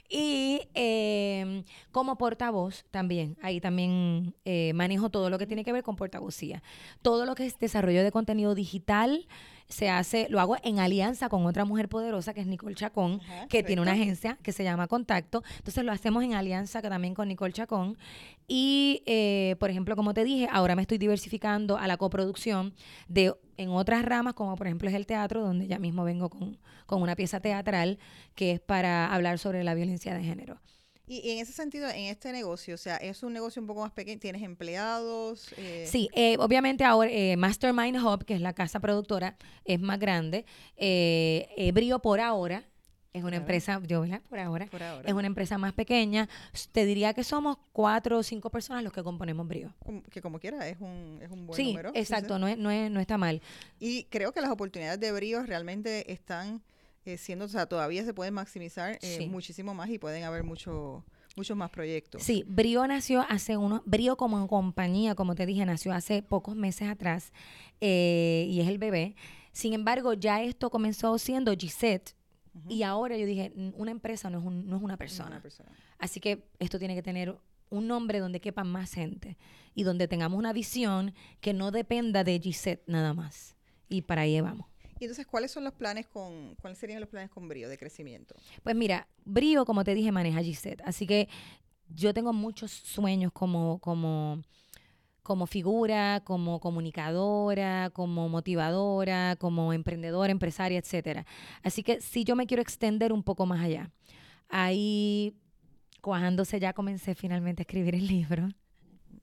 [0.10, 4.36] Y em, como portavoz también, ahí también
[4.74, 6.62] manejo todo lo que tiene que ver con portavocía
[7.02, 9.28] todo lo que es desarrollo de contenido digital
[9.72, 13.64] se hace, lo hago en alianza con otra mujer poderosa que es Nicole Chacón, que
[13.64, 15.44] tiene una agencia que se llama Contacto.
[15.58, 17.98] Entonces lo hacemos en alianza también con Nicole Chacón.
[18.48, 22.74] Y, eh, por ejemplo, como te dije, ahora me estoy diversificando a la coproducción
[23.08, 26.58] de en otras ramas, como por ejemplo es el teatro, donde ya mismo vengo con,
[26.86, 28.00] con una pieza teatral
[28.36, 30.60] que es para hablar sobre la violencia de género.
[31.08, 33.92] Y, en ese sentido, en este negocio, o sea, es un negocio un poco más
[33.92, 35.54] pequeño, ¿tienes empleados?
[35.58, 39.36] Eh, sí, eh, obviamente ahora eh, Mastermind Hub, que es la casa productora,
[39.66, 40.46] es más grande.
[40.78, 42.64] Eh, Brio por ahora
[43.14, 44.22] es una empresa, yo, ¿verdad?
[44.30, 46.30] Por ahora, por ahora, es una empresa más pequeña.
[46.72, 49.74] Te diría que somos cuatro o cinco personas los que componemos Brio.
[50.10, 51.92] Que como quiera, es un, es un buen número.
[51.94, 53.42] Exacto, No, es, no, es, no está mal.
[53.80, 56.62] Y creo que las oportunidades de Brio realmente están
[57.06, 61.04] eh, siendo, o sea, todavía se pueden maximizar eh, muchísimo más y pueden haber mucho,
[61.36, 62.22] muchos más proyectos.
[62.22, 66.88] Sí, Brio nació hace unos, Brio como compañía, como te dije, nació hace pocos meses
[66.90, 67.34] atrás
[67.80, 69.16] eh, y es el bebé.
[69.52, 72.16] Sin embargo, ya esto comenzó siendo Gisette.
[72.68, 75.42] Y ahora yo dije, una empresa no es, no es una persona.
[75.98, 77.38] Así que esto tiene que tener
[77.70, 79.38] un nombre donde quepa más gente
[79.74, 83.56] y donde tengamos una visión que no dependa de Gisette nada más.
[83.88, 84.71] Y para ahí vamos.
[85.02, 88.36] Y entonces, ¿cuáles son los planes con, cuáles serían los planes con Brío de crecimiento?
[88.62, 90.80] Pues mira, Brío, como te dije, maneja Gisette.
[90.86, 91.28] Así que
[91.90, 94.44] yo tengo muchos sueños como, como,
[95.24, 101.26] como figura, como comunicadora, como motivadora, como emprendedora, empresaria, etcétera.
[101.64, 103.90] Así que si yo me quiero extender un poco más allá,
[104.50, 105.36] ahí
[106.02, 108.50] cuajándose ya comencé finalmente a escribir el libro.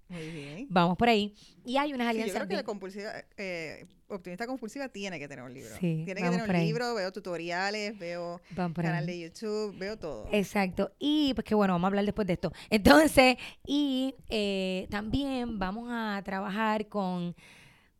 [0.08, 0.66] Muy bien.
[0.70, 1.36] Vamos por ahí.
[1.64, 2.34] Y hay unas alianzas.
[2.34, 5.70] yo creo que la compulsiva, eh, optimista compulsiva tiene que tener un libro.
[5.74, 8.40] Sí, tiene que tener un libro, veo tutoriales, veo
[8.74, 10.28] canal de YouTube, veo todo.
[10.32, 10.92] Exacto.
[10.98, 12.52] Y pues que bueno, vamos a hablar después de esto.
[12.70, 13.36] Entonces,
[13.66, 17.34] y eh, también vamos a trabajar con,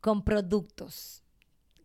[0.01, 1.23] con productos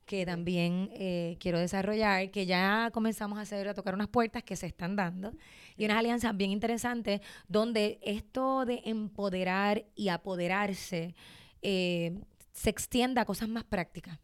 [0.05, 4.55] que también eh, quiero desarrollar, que ya comenzamos a hacer, a tocar unas puertas que
[4.55, 5.33] se están dando
[5.77, 11.15] y unas alianzas bien interesantes donde esto de empoderar y apoderarse
[11.61, 12.19] eh,
[12.53, 14.19] se extienda a cosas más prácticas.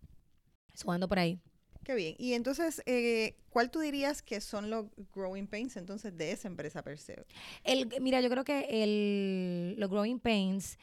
[0.74, 1.42] Sumando por ahí.
[1.84, 2.16] Qué bien.
[2.18, 6.84] Y entonces, eh, ¿cuál tú dirías que son los growing pains entonces de esa empresa
[6.84, 7.26] per se?
[7.64, 10.78] El, mira, yo creo que el, los growing pains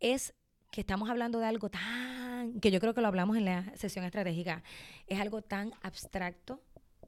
[0.00, 0.34] es
[0.70, 4.04] que estamos hablando de algo tan, que yo creo que lo hablamos en la sesión
[4.04, 4.62] estratégica,
[5.06, 6.62] es algo tan abstracto,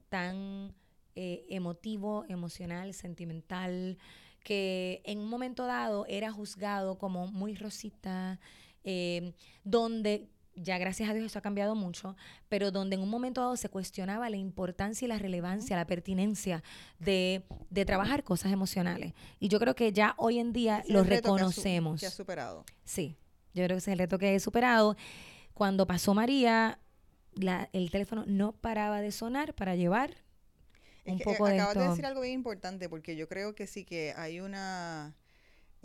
[0.09, 0.73] tan
[1.15, 3.97] eh, emotivo, emocional, sentimental,
[4.43, 8.39] que en un momento dado era juzgado como muy rosita,
[8.85, 9.33] eh,
[9.65, 12.15] donde ya gracias a Dios eso ha cambiado mucho,
[12.47, 16.63] pero donde en un momento dado se cuestionaba la importancia y la relevancia, la pertinencia
[16.99, 17.43] de,
[17.85, 19.13] trabajar cosas emocionales.
[19.39, 21.99] Y yo creo que ya hoy en día lo reconocemos.
[21.99, 22.63] Que ha, superado.
[22.85, 23.17] Sí,
[23.53, 24.95] yo creo que ese es el reto que he superado.
[25.53, 26.79] Cuando pasó María,
[27.73, 30.15] el teléfono no paraba de sonar para llevar
[31.05, 34.13] un poco de Acabas de decir algo bien importante porque yo creo que sí que
[34.15, 35.15] hay una...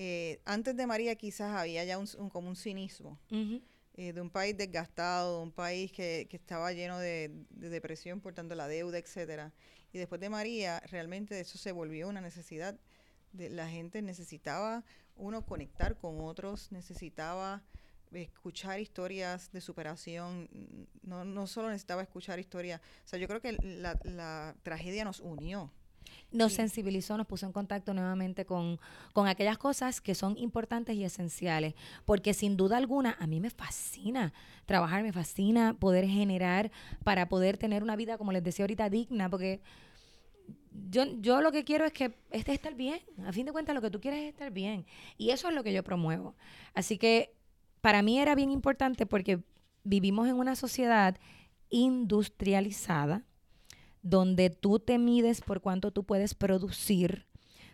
[0.03, 4.57] Eh, antes de María quizás había ya un, como un cinismo eh, de un país
[4.57, 9.53] desgastado, de un país que, que estaba lleno de, depresión por tanto la deuda, etcétera.
[9.93, 12.81] Y después de María realmente eso se volvió una necesidad.
[13.35, 14.85] De, la gente necesitaba
[15.17, 17.63] uno conectar con otros, necesitaba
[18.11, 20.49] escuchar historias de superación,
[21.03, 25.21] no, no solo necesitaba escuchar historias, o sea, yo creo que la, la tragedia nos
[25.21, 25.71] unió.
[26.33, 28.79] Nos sensibilizó, nos puso en contacto nuevamente con,
[29.13, 31.75] con aquellas cosas que son importantes y esenciales.
[32.05, 34.33] Porque sin duda alguna, a mí me fascina
[34.67, 36.71] trabajar, me fascina poder generar
[37.03, 39.29] para poder tener una vida, como les decía ahorita, digna.
[39.29, 39.61] Porque
[40.91, 43.01] yo, yo lo que quiero es que este estar bien.
[43.27, 44.87] A fin de cuentas, lo que tú quieres es estar bien.
[45.17, 46.35] Y eso es lo que yo promuevo.
[46.75, 47.35] Así que
[47.81, 49.43] para mí era bien importante porque
[49.85, 51.17] vivimos en una sociedad
[51.71, 53.25] industrializada
[54.03, 57.27] donde tú te mides por cuánto tú puedes producir,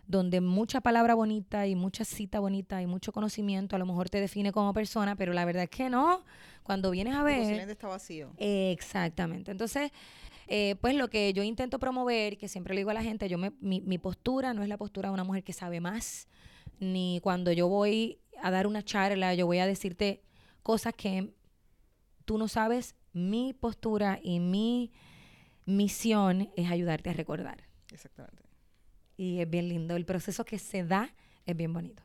[0.07, 4.21] donde mucha palabra bonita y mucha cita bonita y mucho conocimiento a lo mejor te
[4.21, 6.23] define como persona, pero la verdad es que no.
[6.63, 7.69] Cuando vienes a ver...
[7.69, 8.31] está vacío.
[8.37, 9.51] exactamente.
[9.51, 9.91] Entonces,
[10.47, 13.37] eh, pues lo que yo intento promover, que siempre le digo a la gente, yo
[13.37, 16.27] me, mi, mi postura no es la postura de una mujer que sabe más,
[16.79, 20.21] ni cuando yo voy a dar una charla, yo voy a decirte
[20.63, 21.33] cosas que
[22.25, 22.95] tú no sabes.
[23.13, 24.91] Mi postura y mi
[25.67, 27.63] misión es ayudarte a recordar.
[27.91, 28.41] Exactamente.
[29.17, 29.95] Y es bien lindo.
[29.95, 31.13] El proceso que se da
[31.45, 32.03] es bien bonito.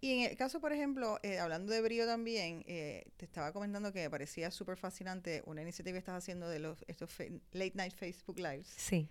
[0.00, 3.92] Y en el caso, por ejemplo, eh, hablando de brío también, eh, te estaba comentando
[3.92, 7.10] que me parecía súper fascinante una iniciativa que estás haciendo de los estos
[7.52, 8.66] late night Facebook Lives.
[8.76, 9.08] Sí.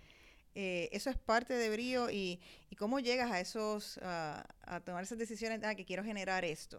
[0.54, 4.44] Eh, eso es parte de brío y, y cómo llegas a esos, a
[4.84, 6.78] tomar esas decisiones, ah, que quiero generar esto.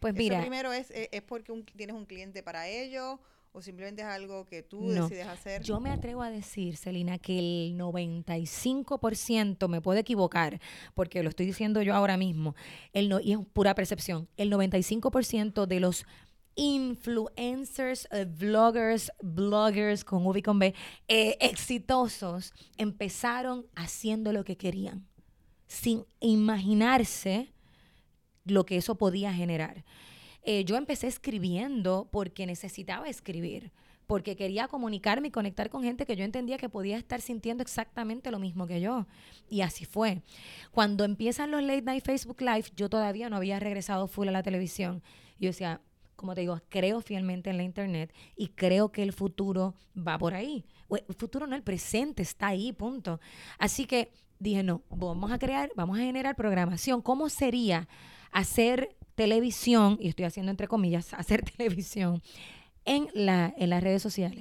[0.00, 0.40] Pues mira.
[0.40, 3.20] primero es, es porque tienes un cliente para ello
[3.52, 5.62] o simplemente es algo que tú decides hacer?
[5.62, 10.60] Yo me atrevo a decir, Celina, que el 95%, me puedo equivocar,
[10.94, 12.54] porque lo estoy diciendo yo ahora mismo,
[12.92, 16.06] el no, y es pura percepción, el 95% de los
[16.54, 20.74] influencers, eh, vloggers, bloggers con V con B,
[21.08, 25.06] eh, exitosos, empezaron haciendo lo que querían,
[25.66, 27.52] sin imaginarse
[28.44, 29.84] lo que eso podía generar.
[30.44, 33.70] Eh, yo empecé escribiendo porque necesitaba escribir,
[34.06, 38.30] porque quería comunicarme y conectar con gente que yo entendía que podía estar sintiendo exactamente
[38.30, 39.06] lo mismo que yo.
[39.48, 40.22] Y así fue.
[40.72, 44.42] Cuando empiezan los late night Facebook Live, yo todavía no había regresado full a la
[44.42, 45.02] televisión.
[45.38, 45.80] Yo decía,
[46.16, 50.34] como te digo, creo fielmente en la internet y creo que el futuro va por
[50.34, 50.64] ahí.
[50.90, 53.20] El futuro no, el presente está ahí, punto.
[53.58, 57.00] Así que dije, no, vamos a crear, vamos a generar programación.
[57.00, 57.88] ¿Cómo sería
[58.30, 62.22] hacer televisión, y estoy haciendo entre comillas, hacer televisión
[62.84, 64.40] en, la, en las redes sociales.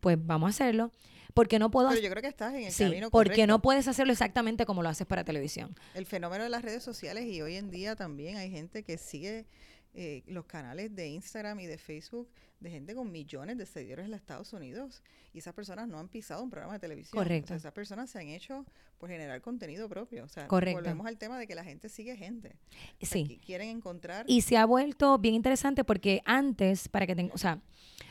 [0.00, 0.90] Pues vamos a hacerlo.
[1.34, 1.88] Porque no puedo.
[1.90, 4.82] Pero yo creo que estás en el sí, camino Porque no puedes hacerlo exactamente como
[4.82, 5.76] lo haces para televisión.
[5.94, 9.46] El fenómeno de las redes sociales y hoy en día también hay gente que sigue
[9.94, 12.28] eh, los canales de Instagram y de Facebook
[12.60, 16.08] de gente con millones de seguidores en los Estados Unidos y esas personas no han
[16.08, 17.22] pisado un programa de televisión.
[17.22, 17.54] Correcto.
[17.54, 18.66] esas personas se han hecho
[18.98, 20.24] por generar contenido propio.
[20.24, 20.80] O sea, Correcto.
[20.80, 22.56] volvemos al tema de que la gente sigue gente.
[23.00, 23.40] sí.
[23.44, 24.26] quieren encontrar.
[24.28, 27.60] Y se ha vuelto bien interesante porque antes, para que, o sea,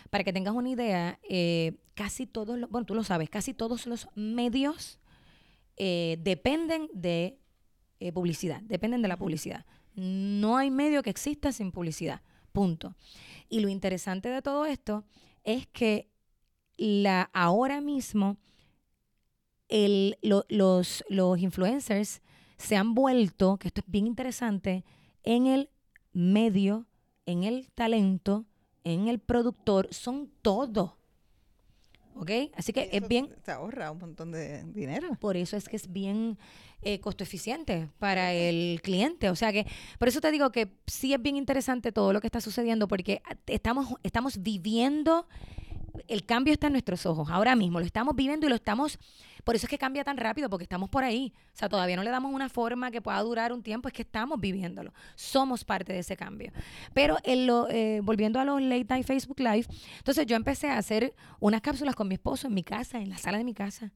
[0.09, 3.85] para que tengas una idea, eh, casi todos, los, bueno, tú lo sabes, casi todos
[3.85, 4.99] los medios
[5.77, 7.37] eh, dependen de
[7.99, 9.65] eh, publicidad, dependen de la publicidad.
[9.99, 12.21] No hay medio que exista sin publicidad.
[12.51, 12.95] Punto.
[13.49, 15.03] Y lo interesante de todo esto
[15.43, 16.09] es que
[16.77, 18.37] la, ahora mismo
[19.67, 22.21] el, los, los influencers
[22.57, 24.83] se han vuelto, que esto es bien interesante,
[25.23, 25.69] en el
[26.11, 26.87] medio,
[27.25, 28.45] en el talento,
[28.83, 30.98] en el productor, son todo.
[32.15, 32.31] ¿Ok?
[32.55, 33.29] Así que es bien...
[33.45, 35.09] Se ahorra un montón de dinero.
[35.19, 36.37] Por eso es que es bien
[36.81, 39.29] eh, costo eficiente para el cliente.
[39.29, 39.65] O sea que,
[39.97, 43.21] por eso te digo que sí es bien interesante todo lo que está sucediendo porque
[43.47, 45.27] estamos, estamos viviendo,
[46.07, 48.99] el cambio está en nuestros ojos, ahora mismo lo estamos viviendo y lo estamos,
[49.43, 51.33] por eso es que cambia tan rápido, porque estamos por ahí.
[51.53, 54.01] O sea, todavía no le damos una forma que pueda durar un tiempo, es que
[54.01, 54.93] estamos viviéndolo.
[55.15, 56.51] Somos parte de ese cambio.
[56.93, 59.65] Pero en lo, eh, volviendo a los late night Facebook Live,
[59.97, 63.17] entonces yo empecé a hacer unas cápsulas con mi esposo en mi casa, en la
[63.17, 63.91] sala de mi casa.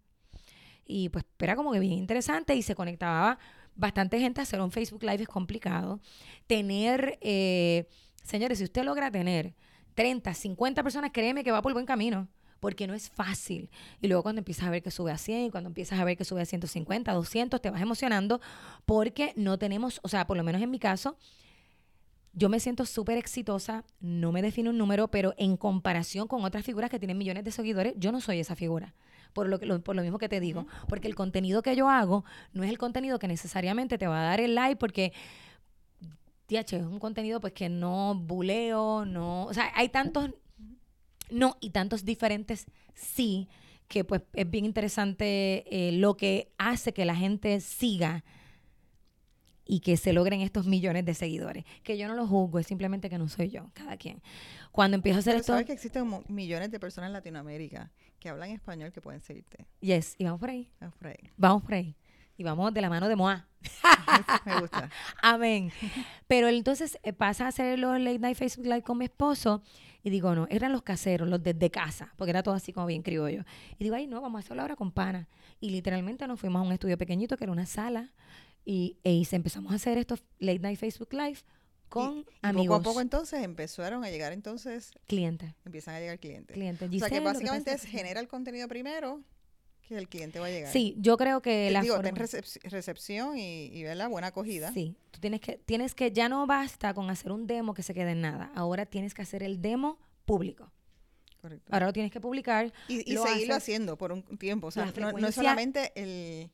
[0.85, 3.37] Y pues era como que bien interesante y se conectaba
[3.75, 4.41] bastante gente.
[4.41, 5.99] Hacer un Facebook Live es complicado.
[6.47, 7.87] Tener, eh,
[8.23, 9.55] señores, si usted logra tener
[9.93, 12.27] 30, 50 personas, créeme que va por el buen camino
[12.59, 13.69] porque no es fácil.
[13.99, 16.23] Y luego cuando empiezas a ver que sube a 100, cuando empiezas a ver que
[16.23, 18.39] sube a 150, 200, te vas emocionando
[18.85, 21.17] porque no tenemos, o sea, por lo menos en mi caso,
[22.31, 26.63] yo me siento súper exitosa, no me defino un número, pero en comparación con otras
[26.63, 28.95] figuras que tienen millones de seguidores, yo no soy esa figura
[29.33, 32.23] por lo, que, por lo mismo que te digo, porque el contenido que yo hago
[32.53, 35.11] no es el contenido que necesariamente te va a dar el like porque
[36.47, 40.31] TH, es un contenido pues que no buleo, no, o sea, hay tantos
[41.29, 43.47] no y tantos diferentes sí
[43.87, 48.23] que pues es bien interesante eh, lo que hace que la gente siga
[49.65, 51.63] y que se logren estos millones de seguidores.
[51.83, 54.21] Que yo no lo juzgo, es simplemente que no soy yo, cada quien.
[54.71, 55.53] Cuando empiezo a hacer esto...
[55.53, 59.65] Sabes que existen millones de personas en Latinoamérica que hablan español que pueden seguirte.
[59.79, 60.69] Yes, y vamos por ahí.
[60.79, 61.31] Vamos por ahí.
[61.37, 61.95] Vamos por ahí.
[62.43, 63.47] Y vamos de la mano de Moa.
[64.45, 64.89] Me gusta.
[65.21, 65.71] Amén.
[66.27, 69.63] Pero entonces eh, pasa a hacer los late night Facebook Live con mi esposo
[70.03, 73.01] y digo, no, eran los caseros, los desde casa, porque era todo así como bien
[73.01, 73.45] criollo.
[73.79, 75.29] Y digo, ay, no, vamos a hacerlo ahora con pana.
[75.61, 78.11] Y literalmente nos fuimos a un estudio pequeñito que era una sala
[78.65, 81.39] y, e empezamos a hacer estos late night Facebook Live
[81.87, 82.79] con amigos.
[82.79, 85.53] Poco a poco entonces empezaron a llegar entonces clientes.
[85.63, 86.53] Empiezan a llegar clientes.
[86.53, 86.89] Clientes.
[86.93, 89.21] o sea que básicamente es genera el contenido primero
[89.87, 90.71] que el cliente va a llegar.
[90.71, 94.71] Sí, yo creo que la digo, ten recepción y, y ver la buena acogida.
[94.73, 97.93] Sí, tú tienes que tienes que ya no basta con hacer un demo que se
[97.93, 98.51] quede en nada.
[98.55, 100.71] Ahora tienes que hacer el demo público.
[101.41, 101.73] Correcto.
[101.73, 105.35] Ahora lo tienes que publicar y, seguirlo haciendo por un tiempo, o sea, no, es
[105.35, 106.49] solamente el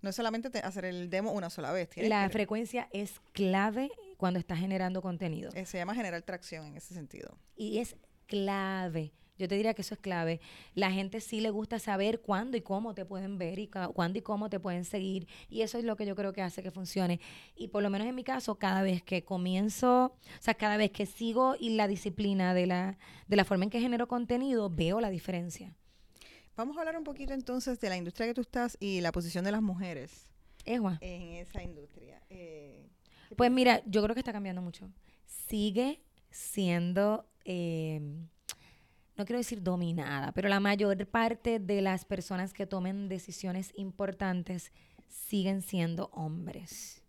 [0.00, 1.90] no es solamente hacer el demo una sola vez.
[1.96, 5.50] La frecuencia es clave cuando estás generando contenido.
[5.54, 7.36] Eh, se llama generar tracción en ese sentido.
[7.54, 9.12] Y es clave.
[9.40, 10.40] Yo te diría que eso es clave.
[10.74, 14.22] La gente sí le gusta saber cuándo y cómo te pueden ver y cuándo y
[14.22, 15.26] cómo te pueden seguir.
[15.48, 17.20] Y eso es lo que yo creo que hace que funcione.
[17.56, 20.90] Y por lo menos en mi caso, cada vez que comienzo, o sea, cada vez
[20.90, 25.00] que sigo y la disciplina de la, de la forma en que genero contenido, veo
[25.00, 25.74] la diferencia.
[26.56, 29.44] Vamos a hablar un poquito entonces de la industria que tú estás y la posición
[29.44, 30.30] de las mujeres
[30.64, 32.22] en esa industria.
[32.28, 32.86] Eh,
[33.36, 34.90] pues mira, yo creo que está cambiando mucho.
[35.24, 37.26] Sigue siendo...
[37.44, 38.00] Eh,
[39.20, 44.72] no quiero decir dominada, pero la mayor parte de las personas que tomen decisiones importantes
[45.08, 47.02] siguen siendo hombres.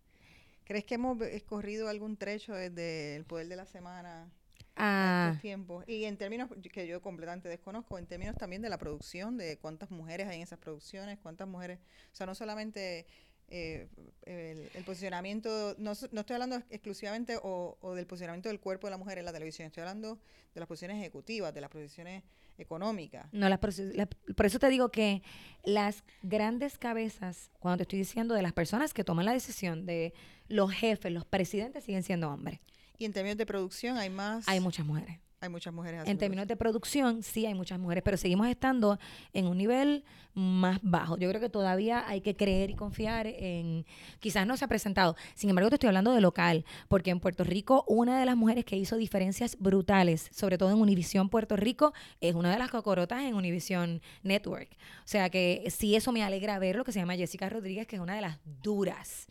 [0.65, 4.29] ¿Crees que hemos escorrido algún trecho desde el poder de la semana
[4.75, 5.39] a estos ah.
[5.41, 5.85] tiempos?
[5.87, 9.89] Y en términos que yo completamente desconozco, en términos también de la producción, de cuántas
[9.89, 11.79] mujeres hay en esas producciones, cuántas mujeres,
[12.11, 13.05] o sea, no solamente
[13.53, 13.87] eh,
[14.23, 19.17] el, posicionamiento, no, no, estoy hablando exclusivamente o, del posicionamiento del cuerpo de la mujer
[19.17, 20.17] en la televisión, estoy hablando
[20.53, 22.23] de las posiciones ejecutivas, de las posiciones
[22.57, 23.27] económicas.
[23.33, 25.21] No, las por eso te digo que
[25.65, 30.13] las grandes cabezas, cuando te estoy diciendo de las personas que toman la decisión, de
[30.47, 32.61] los jefes, los presidentes, siguen siendo hombres.
[32.97, 34.47] Y en términos de producción hay más...
[34.47, 35.19] Hay muchas mujeres.
[35.43, 36.03] Hay muchas mujeres.
[36.05, 38.99] En términos de producción, sí hay muchas mujeres, pero seguimos estando
[39.33, 40.03] en un nivel
[40.35, 41.17] más bajo.
[41.17, 43.83] Yo creo que todavía hay que creer y confiar en...
[44.19, 45.15] Quizás no se ha presentado.
[45.33, 48.65] Sin embargo, te estoy hablando de local, porque en Puerto Rico una de las mujeres
[48.65, 53.23] que hizo diferencias brutales, sobre todo en Univisión Puerto Rico, es una de las cocorotas
[53.23, 54.69] en Univisión Network.
[55.03, 57.95] O sea que sí, eso me alegra ver lo que se llama Jessica Rodríguez, que
[57.95, 59.25] es una de las duras.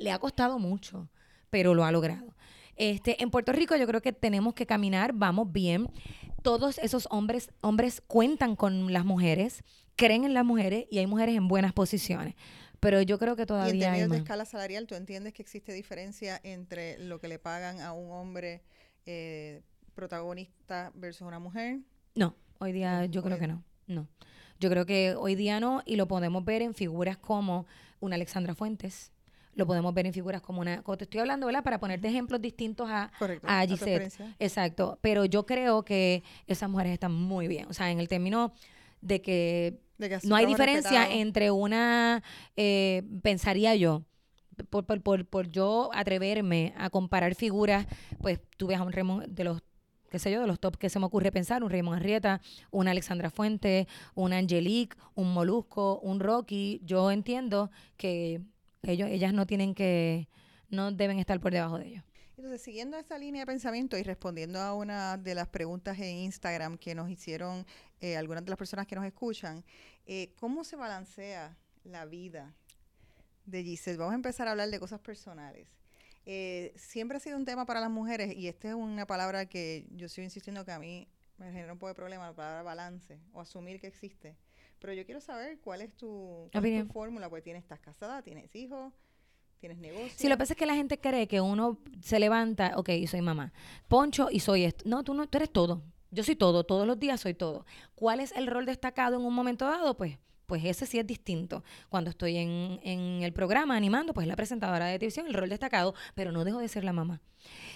[0.00, 1.10] Le ha costado mucho,
[1.50, 2.34] pero lo ha logrado.
[2.76, 5.88] Este, en Puerto Rico yo creo que tenemos que caminar, vamos bien.
[6.42, 9.64] Todos esos hombres, hombres cuentan con las mujeres,
[9.96, 12.34] creen en las mujeres y hay mujeres en buenas posiciones.
[12.80, 13.74] Pero yo creo que todavía.
[13.74, 17.38] Y en términos de escala salarial, ¿tú entiendes que existe diferencia entre lo que le
[17.38, 18.62] pagan a un hombre
[19.06, 19.62] eh,
[19.94, 21.80] protagonista versus una mujer?
[22.14, 23.64] No, hoy día yo creo que no.
[23.86, 24.08] No.
[24.58, 27.66] Yo creo que hoy día no, y lo podemos ver en figuras como
[28.00, 29.12] una Alexandra Fuentes,
[29.56, 31.64] lo podemos ver en figuras como una, como te estoy hablando, ¿verdad?
[31.64, 33.10] Para ponerte ejemplos distintos a,
[33.42, 34.08] a Giselle.
[34.38, 34.98] Exacto.
[35.00, 37.66] Pero yo creo que esas mujeres están muy bien.
[37.68, 38.52] O sea, en el término
[39.00, 39.80] de que,
[40.24, 42.22] no hay diferencia entre una,
[42.54, 44.04] eh, pensaría yo,
[44.68, 47.86] por, por, por, yo atreverme a comparar figuras,
[48.20, 49.62] pues tú ves a un Raymond de los
[50.10, 52.40] qué sé yo, de los top que se me ocurre pensar, un Raymond Arrieta,
[52.70, 58.40] una Alexandra Fuente, una Angelique, un Molusco, un Rocky, yo entiendo que
[58.82, 60.28] ellos, ellas no tienen que,
[60.68, 62.04] no deben estar por debajo de ellos.
[62.36, 66.76] Entonces, siguiendo esta línea de pensamiento y respondiendo a una de las preguntas en Instagram
[66.76, 67.66] que nos hicieron
[68.00, 69.64] eh, algunas de las personas que nos escuchan,
[70.06, 72.54] eh, ¿cómo se balancea la vida
[73.46, 73.96] de Giselle?
[73.96, 75.66] Vamos a empezar a hablar de cosas personales.
[76.26, 79.86] Eh, siempre ha sido un tema para las mujeres y esta es una palabra que
[79.92, 81.08] yo sigo insistiendo que a mí
[81.38, 84.36] me genera un poco de problema, la palabra balance o asumir que existe.
[84.78, 86.50] Pero yo quiero saber cuál es tu,
[86.92, 88.92] fórmula, porque tienes, estás casada, tienes hijos,
[89.58, 90.12] tienes negocio.
[90.16, 93.22] Sí, lo que pasa es que la gente cree que uno se levanta, ok, soy
[93.22, 93.52] mamá,
[93.88, 94.84] poncho y soy esto.
[94.86, 95.82] No, tú no, tú eres todo.
[96.10, 97.66] Yo soy todo, todos los días soy todo.
[97.94, 99.96] ¿Cuál es el rol destacado en un momento dado?
[99.96, 101.62] Pues pues ese sí es distinto.
[101.88, 105.94] Cuando estoy en, en, el programa animando, pues la presentadora de televisión, el rol destacado,
[106.14, 107.20] pero no dejo de ser la mamá.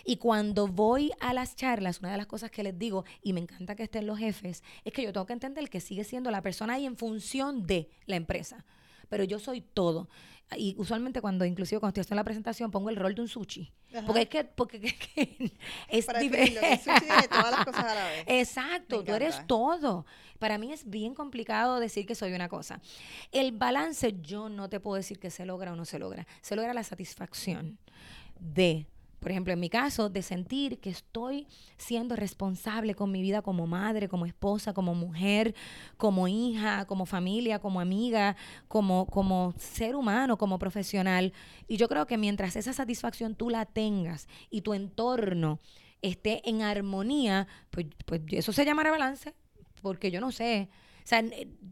[0.04, 3.40] Y cuando voy a las charlas, una de las cosas que les digo, y me
[3.40, 6.42] encanta que estén los jefes, es que yo tengo que entender que sigue siendo la
[6.42, 8.64] persona ahí en función de la empresa
[9.10, 10.08] pero yo soy todo.
[10.56, 13.70] Y usualmente cuando, inclusive cuando estoy haciendo la presentación, pongo el rol de un sushi.
[14.06, 14.76] Porque es que, porque
[15.88, 16.80] es diferente.
[16.82, 18.24] sushi de todas las cosas a la vez.
[18.26, 20.06] Exacto, tú eres todo.
[20.38, 22.80] Para mí es bien complicado decir que soy una cosa.
[23.30, 26.26] El balance, yo no te puedo decir que se logra o no se logra.
[26.40, 27.78] Se logra la satisfacción
[28.40, 28.86] de
[29.20, 31.46] por ejemplo, en mi caso, de sentir que estoy
[31.76, 35.54] siendo responsable con mi vida como madre, como esposa, como mujer,
[35.98, 38.34] como hija, como familia, como amiga,
[38.66, 41.34] como, como ser humano, como profesional.
[41.68, 45.60] Y yo creo que mientras esa satisfacción tú la tengas y tu entorno
[46.00, 49.34] esté en armonía, pues, pues eso se llamará balance,
[49.82, 50.70] porque yo no sé.
[51.04, 51.22] O sea,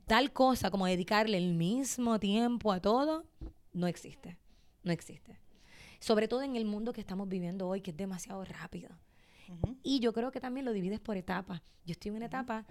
[0.07, 3.25] tal cosa como dedicarle el mismo tiempo a todo,
[3.73, 4.37] no existe.
[4.83, 5.48] No existe
[6.01, 8.91] sobre todo en el mundo que estamos viviendo hoy, que es demasiado rápido.
[9.83, 11.63] Y yo creo que también lo divides por etapas.
[11.85, 12.67] Yo estoy en una etapa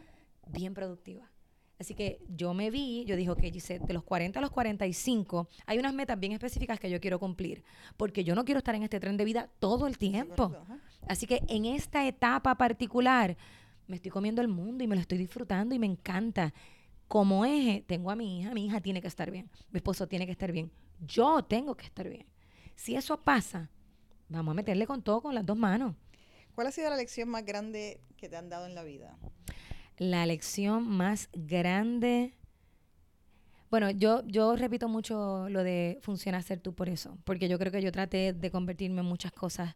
[0.48, 1.30] bien productiva.
[1.80, 5.48] Así que yo me vi, yo dije, ok, Gisette, de los 40 a los 45,
[5.68, 7.64] hay unas metas bien específicas que yo quiero cumplir,
[7.98, 10.56] porque yo no quiero estar en este tren de vida todo el tiempo.
[11.08, 13.38] Así que en esta etapa particular,
[13.86, 16.54] me estoy comiendo el mundo y me lo estoy disfrutando y me encanta.
[17.08, 20.26] Como eje, tengo a mi hija, mi hija tiene que estar bien, mi esposo tiene
[20.26, 22.26] que estar bien, yo tengo que estar bien.
[22.78, 23.70] Si eso pasa,
[24.30, 25.96] vamos a meterle con todo con las dos manos.
[26.56, 29.18] ¿Cuál ha sido la lección más grande que te han dado en la vida?
[29.98, 32.38] La lección más grande.
[33.72, 37.72] Bueno, yo, yo repito mucho lo de funciona ser tú por eso, porque yo creo
[37.72, 39.76] que yo traté de convertirme en muchas cosas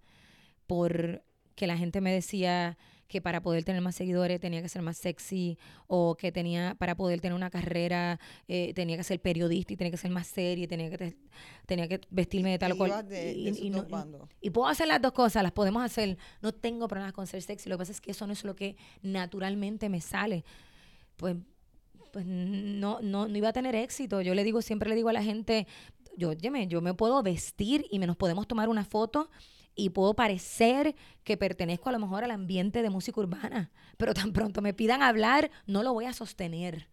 [0.68, 1.24] por
[1.56, 2.78] que la gente me decía,
[3.12, 5.58] que para poder tener más seguidores tenía que ser más sexy
[5.88, 9.92] o que tenía para poder tener una carrera eh, tenía que ser periodista y tenía
[9.92, 11.18] que ser más seria, tenía que
[11.66, 13.06] tenía que vestirme de tal o cual.
[14.42, 16.18] y, puedo hacer las dos cosas, las podemos hacer.
[16.42, 18.56] No tengo problemas con ser sexy, lo que pasa es que eso no es lo
[18.56, 20.46] que naturalmente me sale.
[21.18, 21.36] Pues
[22.14, 24.22] pues no, no, no iba a tener éxito.
[24.22, 25.66] Yo le digo, siempre le digo a la gente,
[26.18, 29.30] yo, yo me puedo vestir y me nos podemos tomar una foto
[29.76, 34.34] y puedo parecer que pertenezco a lo mejor al ambiente de música urbana, pero tan
[34.34, 36.88] pronto me pidan hablar, no lo voy a sostener.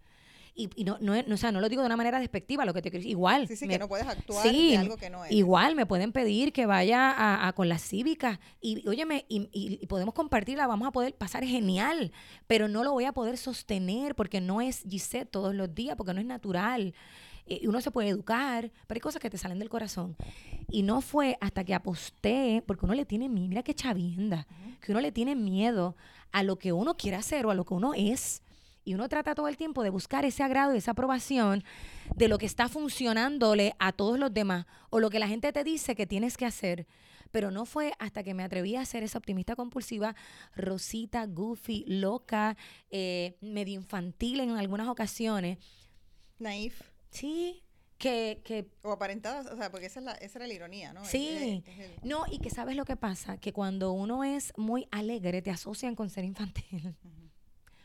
[0.60, 2.82] Y, no, no, no, o sea, no lo digo de una manera despectiva, lo que
[2.82, 3.46] te igual.
[3.46, 5.30] Sí, sí, que no puedes actuar de algo que no es.
[5.30, 10.14] Igual me pueden pedir que vaya a, con las cívicas y, óyeme, y, y, podemos
[10.14, 12.10] compartirla, vamos a poder pasar genial,
[12.48, 16.12] pero no lo voy a poder sostener porque no es Gisette todos los días, porque
[16.12, 16.92] no es natural.
[17.48, 20.16] Y uno se puede educar, pero hay cosas que te salen del corazón.
[20.70, 24.46] Y no fue hasta que aposté, porque uno le tiene miedo, mira qué chavienda,
[24.80, 25.96] que uno le tiene miedo
[26.30, 28.42] a lo que uno quiere hacer o a lo que uno es.
[28.84, 31.62] Y uno trata todo el tiempo de buscar ese agrado y esa aprobación
[32.16, 35.64] de lo que está funcionándole a todos los demás o lo que la gente te
[35.64, 36.86] dice que tienes que hacer.
[37.30, 40.16] Pero no fue hasta que me atreví a ser esa optimista compulsiva,
[40.56, 42.56] rosita, goofy, loca,
[42.90, 45.58] eh, medio infantil en algunas ocasiones.
[46.38, 46.80] Naif.
[47.10, 47.62] Sí,
[47.98, 48.68] que, que...
[48.82, 51.04] O aparentadas, o sea, porque esa, es la, esa era la ironía, ¿no?
[51.04, 51.64] Sí.
[52.02, 55.94] No, y que sabes lo que pasa, que cuando uno es muy alegre, te asocian
[55.94, 56.94] con ser infantil.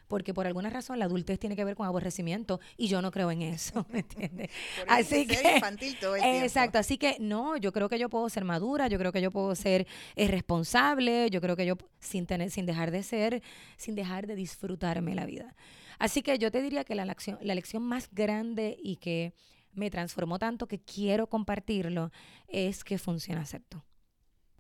[0.08, 3.32] Porque por alguna razón la adultez tiene que ver con aborrecimiento y yo no creo
[3.32, 4.52] en eso, ¿me entiendes?
[4.88, 6.44] así que infantil todo el tiempo.
[6.44, 9.32] Exacto, así que no, yo creo que yo puedo ser madura, yo creo que yo
[9.32, 13.42] puedo ser eh, responsable, yo creo que yo sin tener sin dejar de ser,
[13.78, 15.56] sin dejar de disfrutarme la vida.
[16.00, 19.34] Así que yo te diría que la lección, la lección más grande y que
[19.74, 22.12] me transformó tanto que quiero compartirlo
[22.48, 23.82] es que funciona ser tú.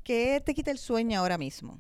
[0.04, 1.80] ¿Qué te quita el sueño ahora mismo?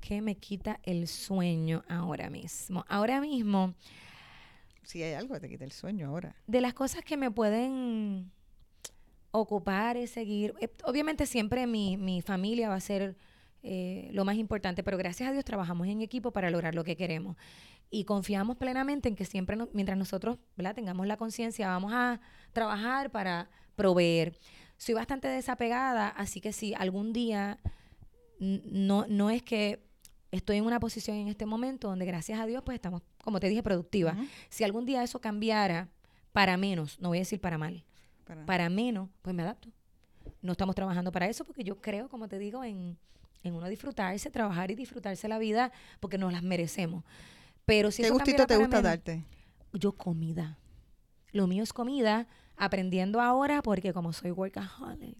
[0.00, 2.84] ¿Qué me quita el sueño ahora mismo?
[2.88, 3.74] Ahora mismo...
[4.82, 6.34] Si hay algo que te quita el sueño ahora.
[6.46, 8.32] De las cosas que me pueden
[9.30, 10.54] ocupar y seguir.
[10.60, 13.16] Eh, obviamente siempre mi, mi familia va a ser
[13.62, 16.96] eh, lo más importante, pero gracias a Dios trabajamos en equipo para lograr lo que
[16.96, 17.36] queremos
[17.90, 20.38] y confiamos plenamente en que siempre, mientras nosotros
[20.74, 22.20] tengamos la conciencia, vamos a
[22.52, 24.38] trabajar para proveer.
[24.76, 27.58] Soy bastante desapegada, así que si algún día
[28.38, 29.82] no, no es que
[30.30, 33.48] estoy en una posición en este momento donde gracias a Dios pues estamos, como te
[33.48, 34.16] dije, productivas.
[34.50, 35.88] Si algún día eso cambiara
[36.32, 37.84] para menos, no voy a decir para mal,
[38.24, 39.70] para, para menos, pues me adapto.
[40.42, 42.98] No estamos trabajando para eso porque yo creo, como te digo, en,
[43.42, 47.04] en uno disfrutarse, trabajar y disfrutarse la vida porque nos las merecemos.
[47.68, 49.24] Pero si ¿Qué gustito te gusta darte?
[49.74, 50.58] Yo comida.
[51.32, 55.18] Lo mío es comida, aprendiendo ahora porque como soy workaholic,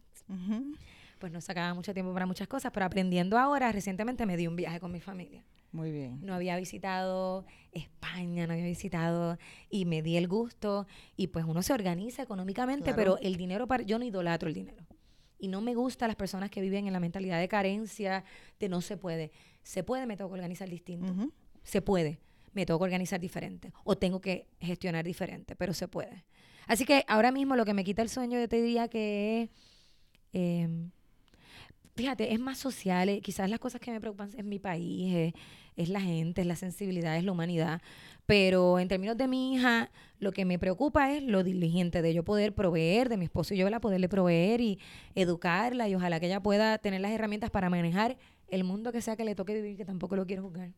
[1.19, 4.57] pues no sacaba mucho tiempo para muchas cosas, pero aprendiendo ahora, recientemente me di un
[4.57, 5.45] viaje con mi familia.
[5.73, 6.25] Muy bien.
[6.25, 9.37] No había visitado España, no había visitado
[9.69, 10.87] y me di el gusto
[11.19, 14.87] y pues uno se organiza económicamente, pero el dinero para yo no idolatro el dinero.
[15.39, 18.25] Y no me gusta las personas que viven en la mentalidad de carencia,
[18.59, 19.33] de no se puede.
[19.63, 21.13] Se puede, me tengo que organizar distinto.
[21.63, 22.21] Se puede
[22.53, 26.25] me tengo que organizar diferente o tengo que gestionar diferente, pero se puede.
[26.67, 29.51] Así que ahora mismo lo que me quita el sueño, yo te diría que es,
[30.33, 30.91] em,
[31.97, 35.35] fíjate, es más social, eh, quizás las cosas que me preocupan es mi país, eh,
[35.77, 37.81] es la gente, es la sensibilidad, es la humanidad,
[38.27, 42.25] pero en términos de mi hija, lo que me preocupa es lo diligente de yo
[42.25, 44.79] poder proveer, de mi esposo y yo la poderle proveer y
[45.15, 48.19] educarla y ojalá que ella pueda tener las herramientas para manejar
[48.49, 50.73] el mundo que sea que le toque vivir, que tampoco lo quiero juzgar.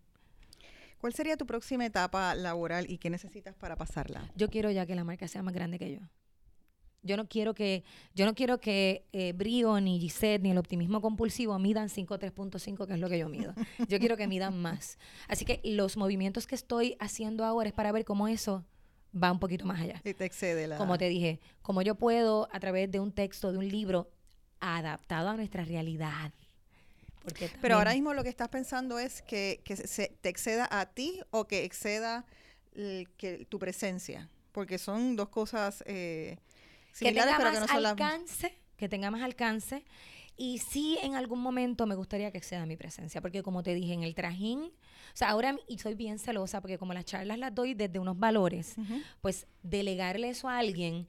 [1.01, 4.31] ¿Cuál sería tu próxima etapa laboral y qué necesitas para pasarla?
[4.37, 6.01] Yo quiero ya que la marca sea más grande que yo.
[7.03, 7.85] Yo no quiero que,
[8.15, 12.87] yo no quiero que eh, Brio, ni Gisette, ni el optimismo compulsivo midan 5 3.5,
[12.87, 13.55] que es lo que yo mido.
[13.89, 14.99] Yo quiero que midan más.
[15.27, 18.67] Así que los movimientos que estoy haciendo ahora es para ver cómo eso
[19.11, 20.03] va un poquito más allá.
[20.05, 20.77] Y te excede la...
[20.77, 24.11] Como te dije, como yo puedo a través de un texto, de un libro,
[24.61, 26.35] adaptado a nuestra realidad,
[27.61, 31.47] pero ahora mismo lo que estás pensando es que, se, te exceda a ti o
[31.47, 32.25] que exceda
[32.75, 36.39] que, tu presencia, porque son dos cosas eh,
[36.93, 39.85] similares, que tenga más alcance, Que tenga más alcance.
[40.37, 43.93] Y sí, en algún momento me gustaría que exceda mi presencia, porque como te dije,
[43.93, 47.55] en el trajín, o sea, ahora, y soy bien celosa, porque como las charlas las
[47.55, 48.77] doy desde unos valores,
[49.21, 51.07] pues delegarle eso a alguien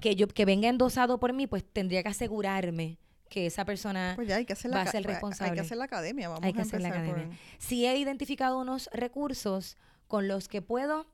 [0.00, 2.98] que, yo, que venga endosado por mí, pues tendría que asegurarme
[3.34, 5.50] que esa persona pues ya hay que hacer va a ser responsable.
[5.50, 7.30] Hay que hacer la academia, vamos hay que hacer la academia.
[7.58, 9.76] Si he identificado unos recursos
[10.06, 11.08] con los que puedo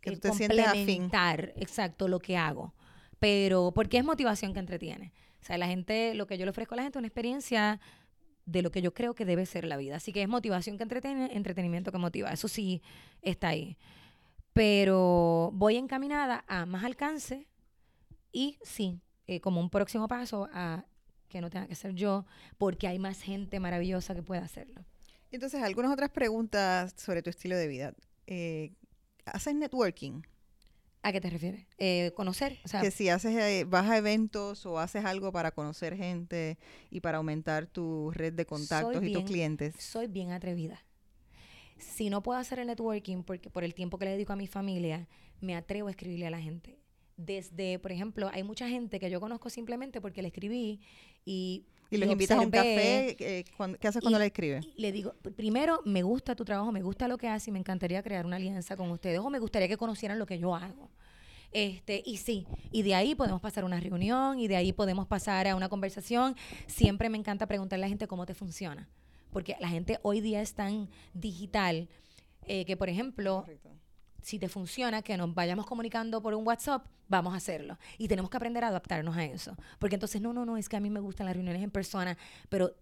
[0.00, 2.72] que eh, complementar, exacto, lo que hago.
[3.18, 5.12] Pero, porque es motivación que entretiene.
[5.42, 7.80] O sea, la gente, lo que yo le ofrezco a la gente es una experiencia
[8.46, 9.96] de lo que yo creo que debe ser la vida.
[9.96, 12.30] Así que es motivación que entretiene, entretenimiento que motiva.
[12.30, 12.80] Eso sí
[13.22, 13.76] está ahí.
[14.52, 17.48] Pero voy encaminada a más alcance
[18.30, 20.84] y sí, eh, como un próximo paso a
[21.28, 22.24] que no tenga que ser yo,
[22.58, 24.84] porque hay más gente maravillosa que pueda hacerlo.
[25.30, 27.94] Entonces, algunas otras preguntas sobre tu estilo de vida.
[28.26, 28.72] Eh,
[29.26, 30.22] ¿Haces networking?
[31.02, 31.66] ¿A qué te refieres?
[31.76, 32.58] Eh, ¿Conocer?
[32.80, 36.56] que si haces, eh, vas a eventos o haces algo para conocer gente
[36.90, 39.74] y para aumentar tu red de contactos y tus clientes.
[39.78, 40.82] Soy bien atrevida.
[41.78, 44.46] Si no puedo hacer el networking porque por el tiempo que le dedico a mi
[44.46, 45.08] familia,
[45.40, 46.78] me atrevo a escribirle a la gente
[47.16, 50.80] desde, por ejemplo, hay mucha gente que yo conozco simplemente porque le escribí
[51.24, 51.64] y...
[51.90, 53.44] Y los invitas a un café, eh,
[53.78, 54.66] ¿qué haces cuando le escribes?
[54.76, 58.02] Le digo, primero, me gusta tu trabajo, me gusta lo que haces y me encantaría
[58.02, 60.90] crear una alianza con ustedes o me gustaría que conocieran lo que yo hago.
[61.52, 65.06] Este, y sí, y de ahí podemos pasar a una reunión y de ahí podemos
[65.06, 66.34] pasar a una conversación.
[66.66, 68.88] Siempre me encanta preguntarle a la gente cómo te funciona,
[69.30, 71.88] porque la gente hoy día es tan digital
[72.46, 73.44] eh, que, por ejemplo,
[74.24, 77.78] si te funciona que nos vayamos comunicando por un WhatsApp, vamos a hacerlo.
[77.98, 79.54] Y tenemos que aprender a adaptarnos a eso.
[79.78, 82.16] Porque entonces, no, no, no, es que a mí me gustan las reuniones en persona,
[82.48, 82.74] pero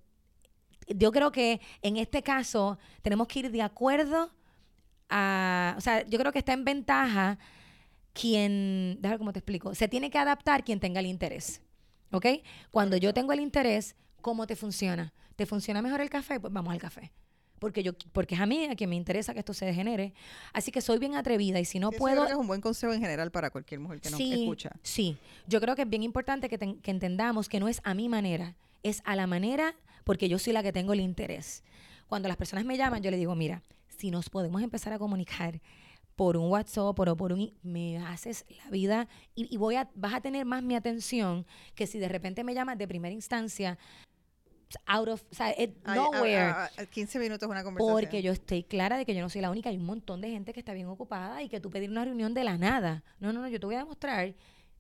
[0.86, 4.30] yo creo que en este caso tenemos que ir de acuerdo
[5.09, 7.38] a, o sea, yo creo que está en ventaja
[8.12, 11.61] quien, déjame cómo te explico, se tiene que adaptar quien tenga el interés.
[12.12, 12.26] ¿Ok?
[12.70, 15.12] Cuando yo tengo el interés, ¿cómo te funciona?
[15.34, 16.38] ¿Te funciona mejor el café?
[16.38, 17.11] Pues vamos al café
[17.63, 20.15] porque yo porque es a mí a quien me interesa que esto se degenere.
[20.53, 22.27] Así que soy bien atrevida y si no puedo...
[22.27, 24.73] es un buen consejo en general para cualquier mujer que nos escucha.
[24.83, 28.09] Sí, yo creo que es bien importante que, que entendamos que no es a mi
[28.09, 31.63] manera, es a la manera porque yo soy la que tengo el interés.
[32.09, 33.63] Cuando las personas me llaman, yo le digo, mira,
[33.97, 35.61] si nos podemos empezar a comunicar
[36.17, 40.15] por un WhatsApp o por un me haces la vida y, y, voy a vas
[40.15, 41.47] a tener más mi atención
[41.77, 43.79] que si de repente me llamas de primera instancia
[44.87, 45.55] out of, o sea,
[45.87, 46.55] nowhere.
[46.91, 48.01] 15 minutos una conversación.
[48.01, 50.31] Porque yo estoy clara de que yo no soy la única, hay un montón de
[50.31, 53.05] gente que está bien ocupada y que tú pedir una reunión de la nada.
[53.20, 54.35] No, no, no, yo te voy a demostrar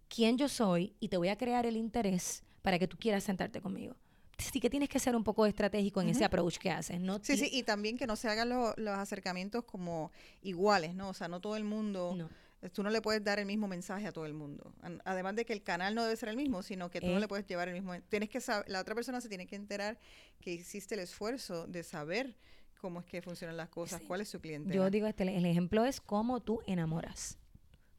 [0.08, 3.60] quién yo soy y te voy a crear el interés para que tú quieras sentarte
[3.60, 3.96] conmigo.
[4.38, 7.20] Sí que tienes que ser un poco estratégico en ese approach que haces, ¿no?
[7.22, 10.10] Sí, sí, y también que no se hagan los acercamientos como
[10.42, 11.10] iguales, ¿no?
[11.10, 12.14] O sea, no todo el mundo...
[12.16, 14.72] No Tú no le puedes dar el mismo mensaje a todo el mundo.
[15.04, 17.26] Además de que el canal no debe ser el mismo, sino que tú no le
[17.26, 17.92] puedes llevar el mismo.
[18.08, 19.98] Tienes que saber, la otra persona se tiene que enterar
[20.40, 22.36] que hiciste el esfuerzo de saber
[22.80, 24.74] cómo es que funcionan las cosas, cuál es su cliente.
[24.74, 27.38] Yo digo, este, el ejemplo es cómo tú enamoras.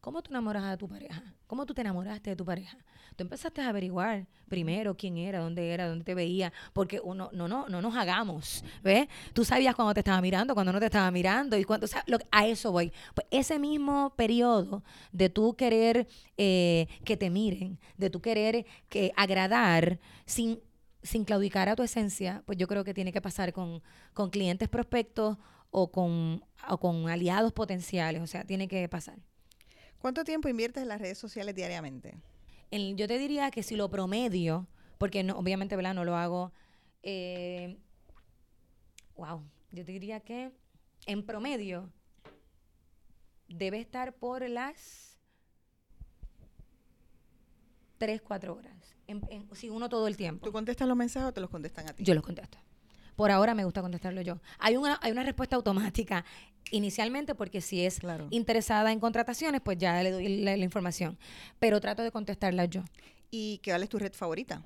[0.04, 1.24] ¿Cómo tú enamoras a tu pareja?
[1.48, 2.78] ¿Cómo tú te enamoraste de tu pareja?
[3.16, 7.48] Tú empezaste a averiguar primero quién era, dónde era, dónde te veía, porque uno, no,
[7.48, 9.08] no, no nos hagamos, ¿ves?
[9.32, 11.88] Tú sabías cuando te estaba mirando, cuando no te estaba mirando, y cuando,
[12.32, 12.92] a eso voy.
[13.16, 14.84] Pues ese mismo periodo
[15.14, 20.60] de tú querer eh, que te miren, de tú querer que agradar sin
[21.02, 23.82] sin claudicar a tu esencia, pues yo creo que tiene que pasar con,
[24.14, 25.38] con clientes prospectos
[25.70, 29.18] o con, o con aliados potenciales, o sea, tiene que pasar.
[30.04, 32.18] ¿Cuánto tiempo inviertes en las redes sociales diariamente?
[32.72, 35.94] yo te diría que si lo promedio, porque no, obviamente ¿verdad?
[35.94, 36.52] no lo hago,
[37.04, 37.78] eh,
[39.16, 39.42] wow,
[39.72, 40.52] yo te diría que
[41.06, 41.90] en promedio,
[43.48, 45.18] debe estar por las
[47.98, 48.96] 3, 4 horas.
[49.54, 50.46] si uno todo el tiempo.
[50.46, 52.04] ¿Tú contestas los mensajes o te los contestan a ti?
[52.04, 52.58] Yo los contesto.
[53.16, 54.42] Por ahora me gusta contestarlo yo.
[54.60, 56.26] Hay una, hay una respuesta automática
[56.72, 58.00] inicialmente porque si es
[58.30, 61.18] interesada en contrataciones, pues ya le doy la, información.
[61.60, 62.84] Pero trato de contestarla yo.
[63.32, 64.62] ¿Y qué es tu red favorita?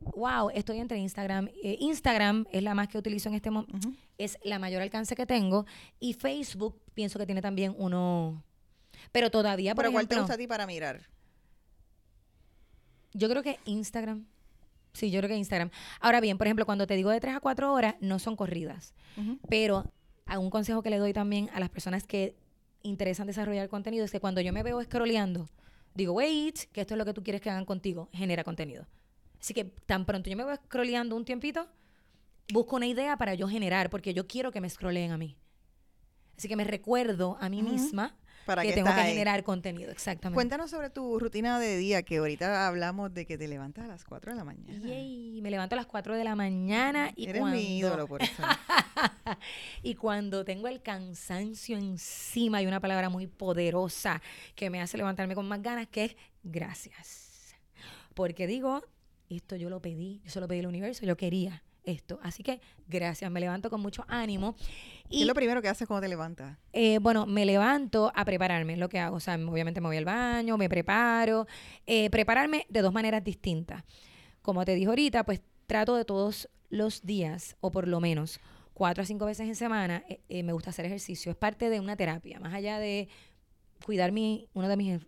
[0.00, 1.48] Wow, estoy entre Instagram.
[1.62, 3.88] Eh, Instagram es la más que utilizo en este momento.
[4.18, 5.64] Es la mayor alcance que tengo.
[5.98, 8.42] Y Facebook pienso que tiene también uno.
[9.12, 11.08] Pero todavía, por ¿Pero cuál te gusta a ti para mirar?
[13.12, 14.26] Yo creo que Instagram.
[14.92, 15.70] Sí, yo creo que Instagram.
[16.00, 18.94] Ahora bien, por ejemplo, cuando te digo de 3 a 4 horas, no son corridas.
[19.48, 19.90] Pero
[20.38, 22.36] un consejo que le doy también a las personas que
[22.82, 25.48] interesan desarrollar contenido es que cuando yo me veo scrolleando,
[25.94, 28.86] digo, wait, que esto es lo que tú quieres que hagan contigo, genera contenido.
[29.40, 31.68] Así que tan pronto yo me voy scrolleando un tiempito,
[32.52, 35.36] busco una idea para yo generar, porque yo quiero que me scrolleen a mí.
[36.36, 40.34] Así que me recuerdo a mí misma para que, tengo que generar contenido, exactamente.
[40.34, 44.04] Cuéntanos sobre tu rutina de día, que ahorita hablamos de que te levantas a las
[44.04, 44.86] 4 de la mañana.
[44.86, 48.42] Yay, me levanto a las 4 de la mañana y Eres mi ídolo por eso.
[49.82, 54.20] y cuando tengo el cansancio encima, hay una palabra muy poderosa
[54.54, 57.54] que me hace levantarme con más ganas, que es gracias.
[58.14, 58.84] Porque digo,
[59.30, 62.18] esto yo lo pedí, yo se lo pedí al universo, yo quería esto.
[62.22, 64.56] Así que gracias, me levanto con mucho ánimo.
[65.08, 66.58] Y, ¿Qué es lo primero que haces cuando te levantas?
[66.72, 69.16] Eh, bueno, me levanto a prepararme, es lo que hago.
[69.16, 71.46] O sea, obviamente me voy al baño, me preparo.
[71.86, 73.84] Eh, prepararme de dos maneras distintas.
[74.42, 78.40] Como te dije ahorita, pues trato de todos los días, o por lo menos
[78.74, 81.30] cuatro a cinco veces en semana, eh, me gusta hacer ejercicio.
[81.30, 83.08] Es parte de una terapia, más allá de
[83.84, 85.00] cuidar mi, uno de mis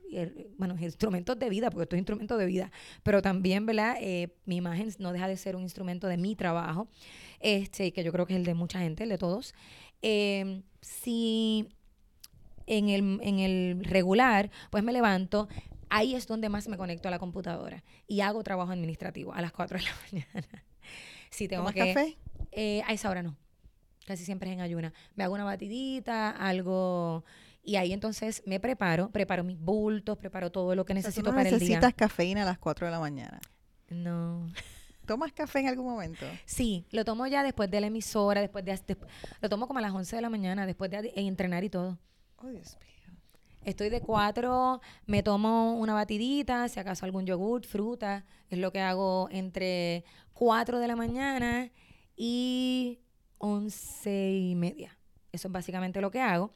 [0.59, 2.71] bueno, instrumentos de vida, porque esto es instrumento de vida,
[3.03, 3.97] pero también, ¿verdad?
[4.01, 6.89] Eh, mi imagen no deja de ser un instrumento de mi trabajo,
[7.41, 9.55] este, que yo creo que es el de mucha gente, el de todos.
[10.03, 11.69] Em, si
[12.67, 15.49] en el, en el regular, pues me levanto,
[15.89, 19.53] ahí es donde más me conecto a la computadora y hago trabajo administrativo a las
[19.53, 20.65] 4 de la mañana.
[21.31, 22.19] si tengo que, café?
[22.53, 23.37] Eh, a esa hora no.
[24.05, 24.93] Casi siempre es en ayuna.
[25.17, 27.25] Me hago una batidita, algo
[27.67, 31.59] y ahí entonces me preparo, preparo mis bultos, preparo todo lo que necesito para el
[31.59, 31.59] día.
[31.59, 33.41] ¿Necesitas cafeína a las 4 de la mañana?
[33.91, 34.53] No.
[35.05, 36.25] ¿Tomas café en algún momento?
[36.45, 38.97] Sí, lo tomo ya después de la emisora, después de...
[39.41, 41.99] lo tomo como a las 11 de la mañana, después de entrenar y todo.
[42.37, 43.19] Oh, Dios mío.
[43.65, 48.25] Estoy de 4, me tomo una batidita, si acaso algún yogur, fruta.
[48.49, 50.05] Es lo que hago entre
[50.35, 51.73] 4 de la mañana
[52.17, 53.01] y
[53.39, 54.97] 11 y media.
[55.33, 56.53] Eso es básicamente lo que hago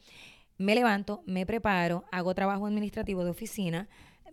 [0.61, 3.87] me levanto, me preparo, hago trabajo administrativo de oficina,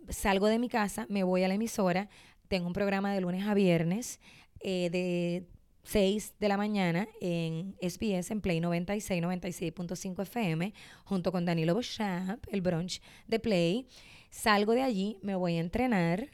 [0.09, 2.09] salgo de mi casa, me voy a la emisora,
[2.47, 4.19] tengo un programa de lunes a viernes
[4.59, 5.45] eh, de
[5.83, 10.73] 6 de la mañana en SBS, en Play 96, 96.5 FM,
[11.03, 13.87] junto con Danilo Boschap, el brunch de Play.
[14.29, 16.29] Salgo de allí, me voy a entrenar,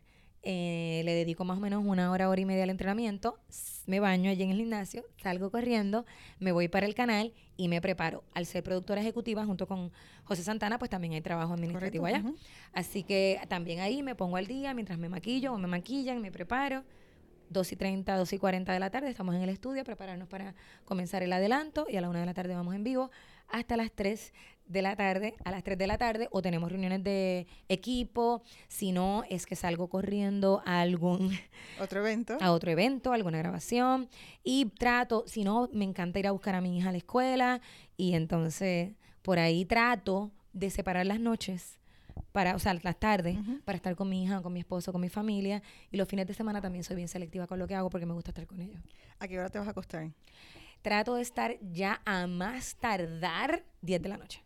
[0.48, 3.39] eh, le dedico más o menos una hora, hora y media al entrenamiento,
[3.88, 6.06] me baño allí en el gimnasio, salgo corriendo,
[6.39, 8.24] me voy para el canal y me preparo.
[8.36, 9.91] Al ser productora ejecutiva junto con
[10.24, 12.24] José Santana, pues también hay trabajo administrativo allá.
[12.74, 16.32] Así que también ahí me pongo al día mientras me maquillo o me maquillan, me
[16.32, 16.84] preparo.
[17.50, 20.28] 2 y 30, 2 y 40 de la tarde, estamos en el estudio a prepararnos
[20.28, 23.12] para comenzar el adelanto y a la 1 de la tarde vamos en vivo
[23.50, 24.34] hasta las 3
[24.68, 28.91] de la tarde, a las 3 de la tarde, o tenemos reuniones de equipo, si
[28.91, 31.32] no, es que salgo corriendo a algún...
[31.80, 32.38] Otro evento.
[32.41, 34.09] A otro evento, alguna grabación,
[34.43, 37.61] y trato, si no, me encanta ir a buscar a mi hija a la escuela,
[37.97, 41.80] y entonces por ahí trato de separar las noches
[42.32, 45.09] para, o sea, las tardes, para estar con mi hija, con mi esposo, con mi
[45.09, 45.61] familia.
[45.91, 48.13] Y los fines de semana también soy bien selectiva con lo que hago porque me
[48.13, 48.80] gusta estar con ellos.
[49.20, 50.11] ¿A qué hora te vas a acostar?
[50.82, 54.45] Trato de estar ya a más tardar 10 de la noche.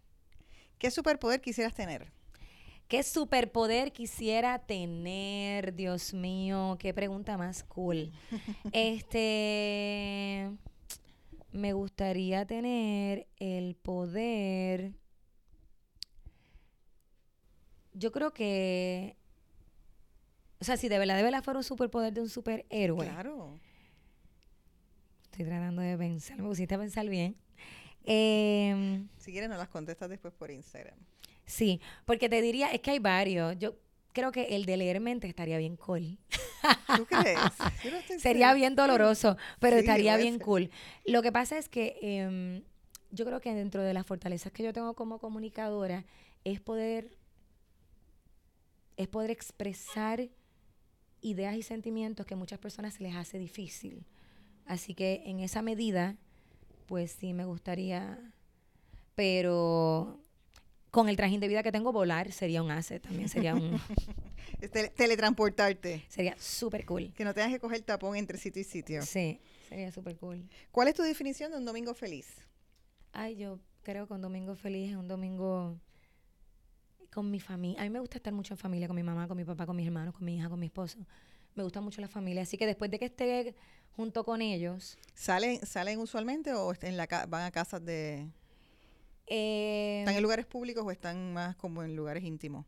[0.80, 2.08] ¿Qué superpoder quisieras tener?
[2.88, 5.76] ¿Qué superpoder quisiera tener?
[5.76, 8.12] Dios mío, qué pregunta más cool.
[8.72, 10.50] este,
[11.52, 14.94] me gustaría tener el poder.
[17.94, 19.18] Yo creo que,
[20.62, 23.06] o sea, si de verdad de verdad fuera un superpoder de un superhéroe.
[23.06, 23.60] Claro.
[25.26, 27.36] Estoy tratando de pensar, me pusiste a pensar bien.
[28.06, 30.97] Eh, si quieres, nos las contestas después por Instagram.
[31.45, 33.58] Sí, porque te diría, es que hay varios.
[33.58, 33.76] Yo
[34.14, 36.18] creo que el de leer mente estaría bien cool.
[36.95, 37.39] ¿Tú crees?
[38.20, 40.70] Sería bien doloroso, pero estaría bien cool.
[41.06, 42.64] Lo que pasa es que em,
[43.12, 46.06] yo creo que dentro de las fortalezas que yo tengo como comunicadora
[46.43, 47.18] es poder,
[48.97, 50.30] es poder expresar
[51.22, 54.06] ideas y sentimientos que a muchas personas se les hace difícil.
[54.66, 56.18] Así que en esa medida
[56.90, 58.20] pues sí me gustaría
[59.20, 60.18] pero
[60.92, 63.80] con el trajín de vida que tengo, volar sería un asset, también sería un...
[64.96, 66.06] teletransportarte.
[66.08, 67.12] Sería súper cool.
[67.14, 69.02] Que no tengas que coger tapón entre sitio y sitio.
[69.02, 70.48] Sí, sería súper cool.
[70.72, 72.28] ¿Cuál es tu definición de un domingo feliz?
[73.12, 75.78] Ay, yo creo que un domingo feliz es un domingo
[77.12, 77.82] con mi familia.
[77.82, 79.76] A mí me gusta estar mucho en familia, con mi mamá, con mi papá, con
[79.76, 80.98] mis hermanos, con mi hija, con mi esposo.
[81.60, 82.43] Me gusta mucho la familia.
[82.43, 83.53] Así que después de que esté
[83.97, 84.97] junto con ellos.
[85.14, 88.30] ¿Salen, salen usualmente o en la van a casas de...
[89.28, 92.66] Eh, ¿Están en lugares públicos o están más como en lugares íntimos?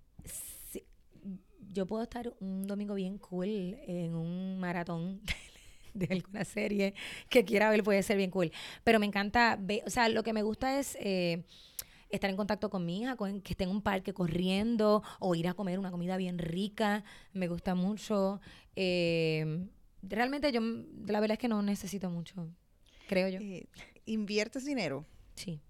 [1.72, 5.22] yo puedo estar un domingo bien cool en un maratón
[5.94, 6.94] de alguna serie
[7.30, 8.52] que quiera ver, puede ser bien cool.
[8.84, 10.98] Pero me encanta, ver, o sea, lo que me gusta es...
[11.00, 11.46] Eh,
[12.12, 15.48] estar en contacto con mi hija, con, que esté en un parque corriendo o ir
[15.48, 17.04] a comer una comida bien rica.
[17.34, 18.42] Me gusta mucho.
[18.76, 19.68] Eh,
[20.02, 22.48] realmente yo, la verdad es que no necesito mucho,
[23.08, 23.40] creo yo.
[23.40, 23.68] Eh,
[24.06, 25.06] ¿Inviertes dinero?
[25.36, 25.62] Sí.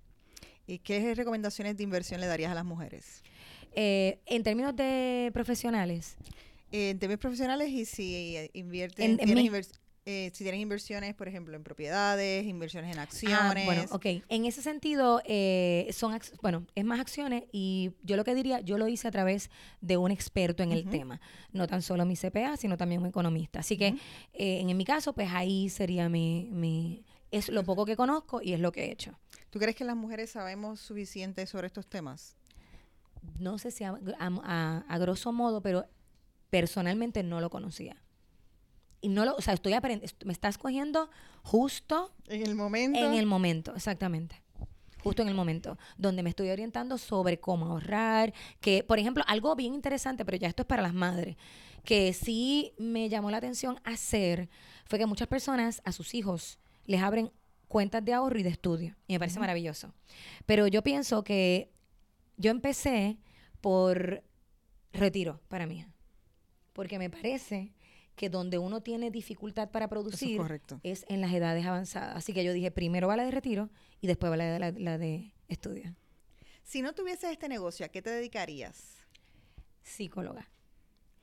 [0.68, 3.24] ¿Y qué recomendaciones de inversión le darías a las mujeres?
[3.74, 6.18] Eh, en términos de profesionales.
[6.72, 9.30] en términos profesionales y si invierten, en,
[10.06, 13.66] eh, si tienen inversiones, por ejemplo, en propiedades, inversiones en ah, acciones.
[13.66, 14.06] bueno, ok.
[14.30, 18.80] En ese sentido, eh, son, bueno, es más acciones y yo lo que diría, yo
[18.80, 21.22] lo hice a través de un experto en el tema.
[21.52, 23.60] No tan solo mi CPA, sino también un economista.
[23.60, 23.90] Así que,
[24.34, 28.54] eh, en, mi caso, pues ahí sería mi, mi, es lo poco que conozco y
[28.54, 29.20] es lo que he hecho.
[29.52, 32.38] ¿Tú crees que las mujeres sabemos suficiente sobre estos temas?
[33.38, 35.86] No sé si a, a grosso modo, pero
[36.50, 38.02] personalmente no lo conocía
[39.02, 41.10] y no lo, o sea, estoy aprendiendo, me estás cogiendo
[41.44, 43.00] justo en el momento.
[43.00, 44.42] En el momento, exactamente.
[45.04, 49.56] Justo en el momento donde me estoy orientando sobre cómo ahorrar, que por ejemplo, algo
[49.56, 51.38] bien interesante, pero ya esto es para las madres,
[51.84, 54.50] que sí me llamó la atención hacer
[54.86, 57.32] fue que muchas personas a sus hijos les abren
[57.68, 59.94] cuentas de ahorro y de estudio y me parece maravilloso.
[60.46, 61.72] Pero yo pienso que
[62.38, 63.18] yo empecé
[63.62, 64.24] por
[64.94, 65.86] retiro para mí,
[66.74, 67.74] porque me parece
[68.16, 70.42] que donde uno tiene dificultad para producir
[70.84, 72.16] es, en las edades avanzadas.
[72.16, 74.98] Así que yo dije, primero va la de retiro y después va la de, la,
[74.98, 75.96] de estudio.
[76.64, 78.98] Si no tuvieses este negocio, ¿a qué te dedicarías?
[79.82, 80.50] Psicóloga.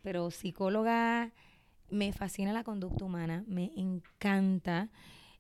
[0.03, 1.33] Pero psicóloga,
[1.91, 4.91] me fascina la conducta humana, me encanta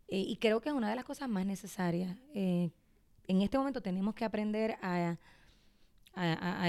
[0.08, 2.16] eh, y creo que es una de las cosas más necesarias.
[2.34, 2.70] Eh,
[3.26, 5.18] en este momento tenemos que aprender a a,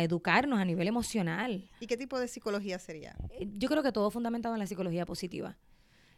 [0.02, 1.70] educarnos a nivel emocional.
[1.80, 3.16] ¿Y qué tipo de psicología sería?
[3.32, 5.58] Eh, yo creo que todo fundamentado en la psicología positiva.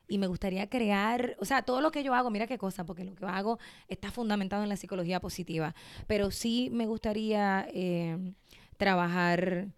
[0.08, 3.06] Y me gustaría crear, o sea, todo lo que yo hago, mira qué cosa, porque
[3.06, 5.74] lo que hago está fundamentado en la psicología positiva.
[6.08, 8.34] Pero sí me gustaría eh,
[8.78, 9.70] trabajar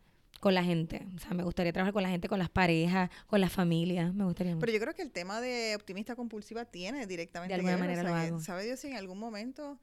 [0.43, 1.07] con la gente.
[1.15, 4.13] O sea, me gustaría trabajar con la gente, con las parejas, con las familias.
[4.13, 7.77] Me gustaría Pero yo creo que el tema de optimista compulsiva tiene directamente de alguna
[7.77, 8.39] manera lo hago.
[8.41, 9.79] ¿Sabe Dios si en algún momento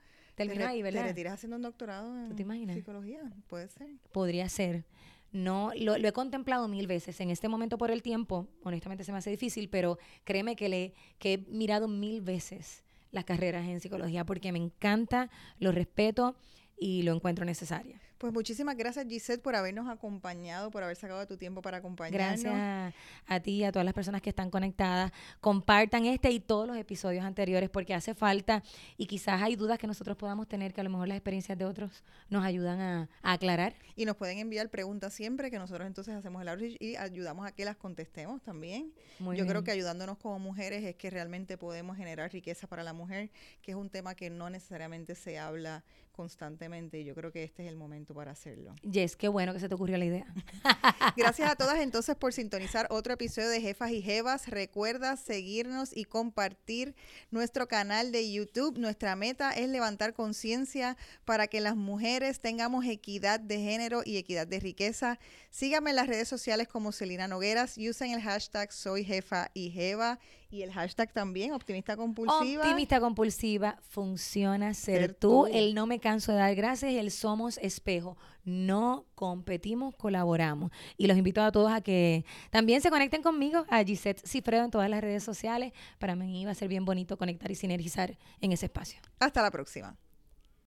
[0.49, 1.03] Termina ahí, ¿verdad?
[1.03, 3.88] Te retiras haciendo un doctorado en psicología, puede ser.
[4.12, 4.84] Podría ser.
[5.32, 7.20] No, lo, he contemplado mil veces.
[7.20, 10.95] En este momento por el tiempo, honestamente se me hace difícil, pero créeme que le
[11.18, 12.82] que he mirado mil veces
[13.12, 16.36] las carreras en psicología porque me encanta, lo respeto
[16.78, 17.97] y lo encuentro necesario.
[18.20, 22.42] Pues muchísimas gracias Gisette por habernos acompañado, por haber sacado tu tiempo para acompañarnos.
[22.42, 22.94] Gracias
[23.26, 25.10] a ti y a todas las personas que están conectadas.
[25.40, 28.62] Compartan este y todos los episodios anteriores porque hace falta
[28.98, 31.64] y quizás hay dudas que nosotros podamos tener que a lo mejor las experiencias de
[31.64, 33.74] otros nos ayudan a, aclarar.
[33.96, 37.52] Y nos pueden enviar preguntas siempre que nosotros entonces hacemos el outreach y ayudamos a
[37.52, 38.92] que las contestemos también.
[39.34, 43.30] Yo creo que ayudándonos como mujeres es que realmente podemos generar riqueza para la mujer,
[43.62, 45.84] que es un tema que no necesariamente se habla
[46.20, 48.76] constantemente y yo creo que este es el momento para hacerlo.
[48.82, 50.26] Yes, qué bueno que se te ocurrió la idea.
[51.16, 54.46] Gracias a todas entonces por sintonizar otro episodio de Jefas y Jevas.
[54.48, 56.94] Recuerda seguirnos y compartir
[57.30, 58.76] nuestro canal de YouTube.
[58.76, 64.46] Nuestra meta es levantar conciencia para que las mujeres tengamos equidad de género y equidad
[64.46, 65.18] de riqueza.
[65.48, 69.70] Síganme en las redes sociales como Celina Nogueras y usen el hashtag Soy Jefa y
[69.70, 70.18] Jeva
[70.51, 72.64] y el hashtag también, optimista compulsiva.
[72.64, 75.46] Optimista compulsiva, funciona ser, tú.
[75.46, 78.16] El no me canso de dar gracias y el somos espejo.
[78.44, 80.72] No competimos, colaboramos.
[80.96, 84.70] Y los invito a todos a que también se conecten conmigo, a Gisette Cifredo en
[84.70, 85.72] todas las redes sociales.
[85.98, 89.01] Para mí va a ser bien bonito conectar y sinergizar en ese espacio.
[89.20, 89.96] Hasta la próxima.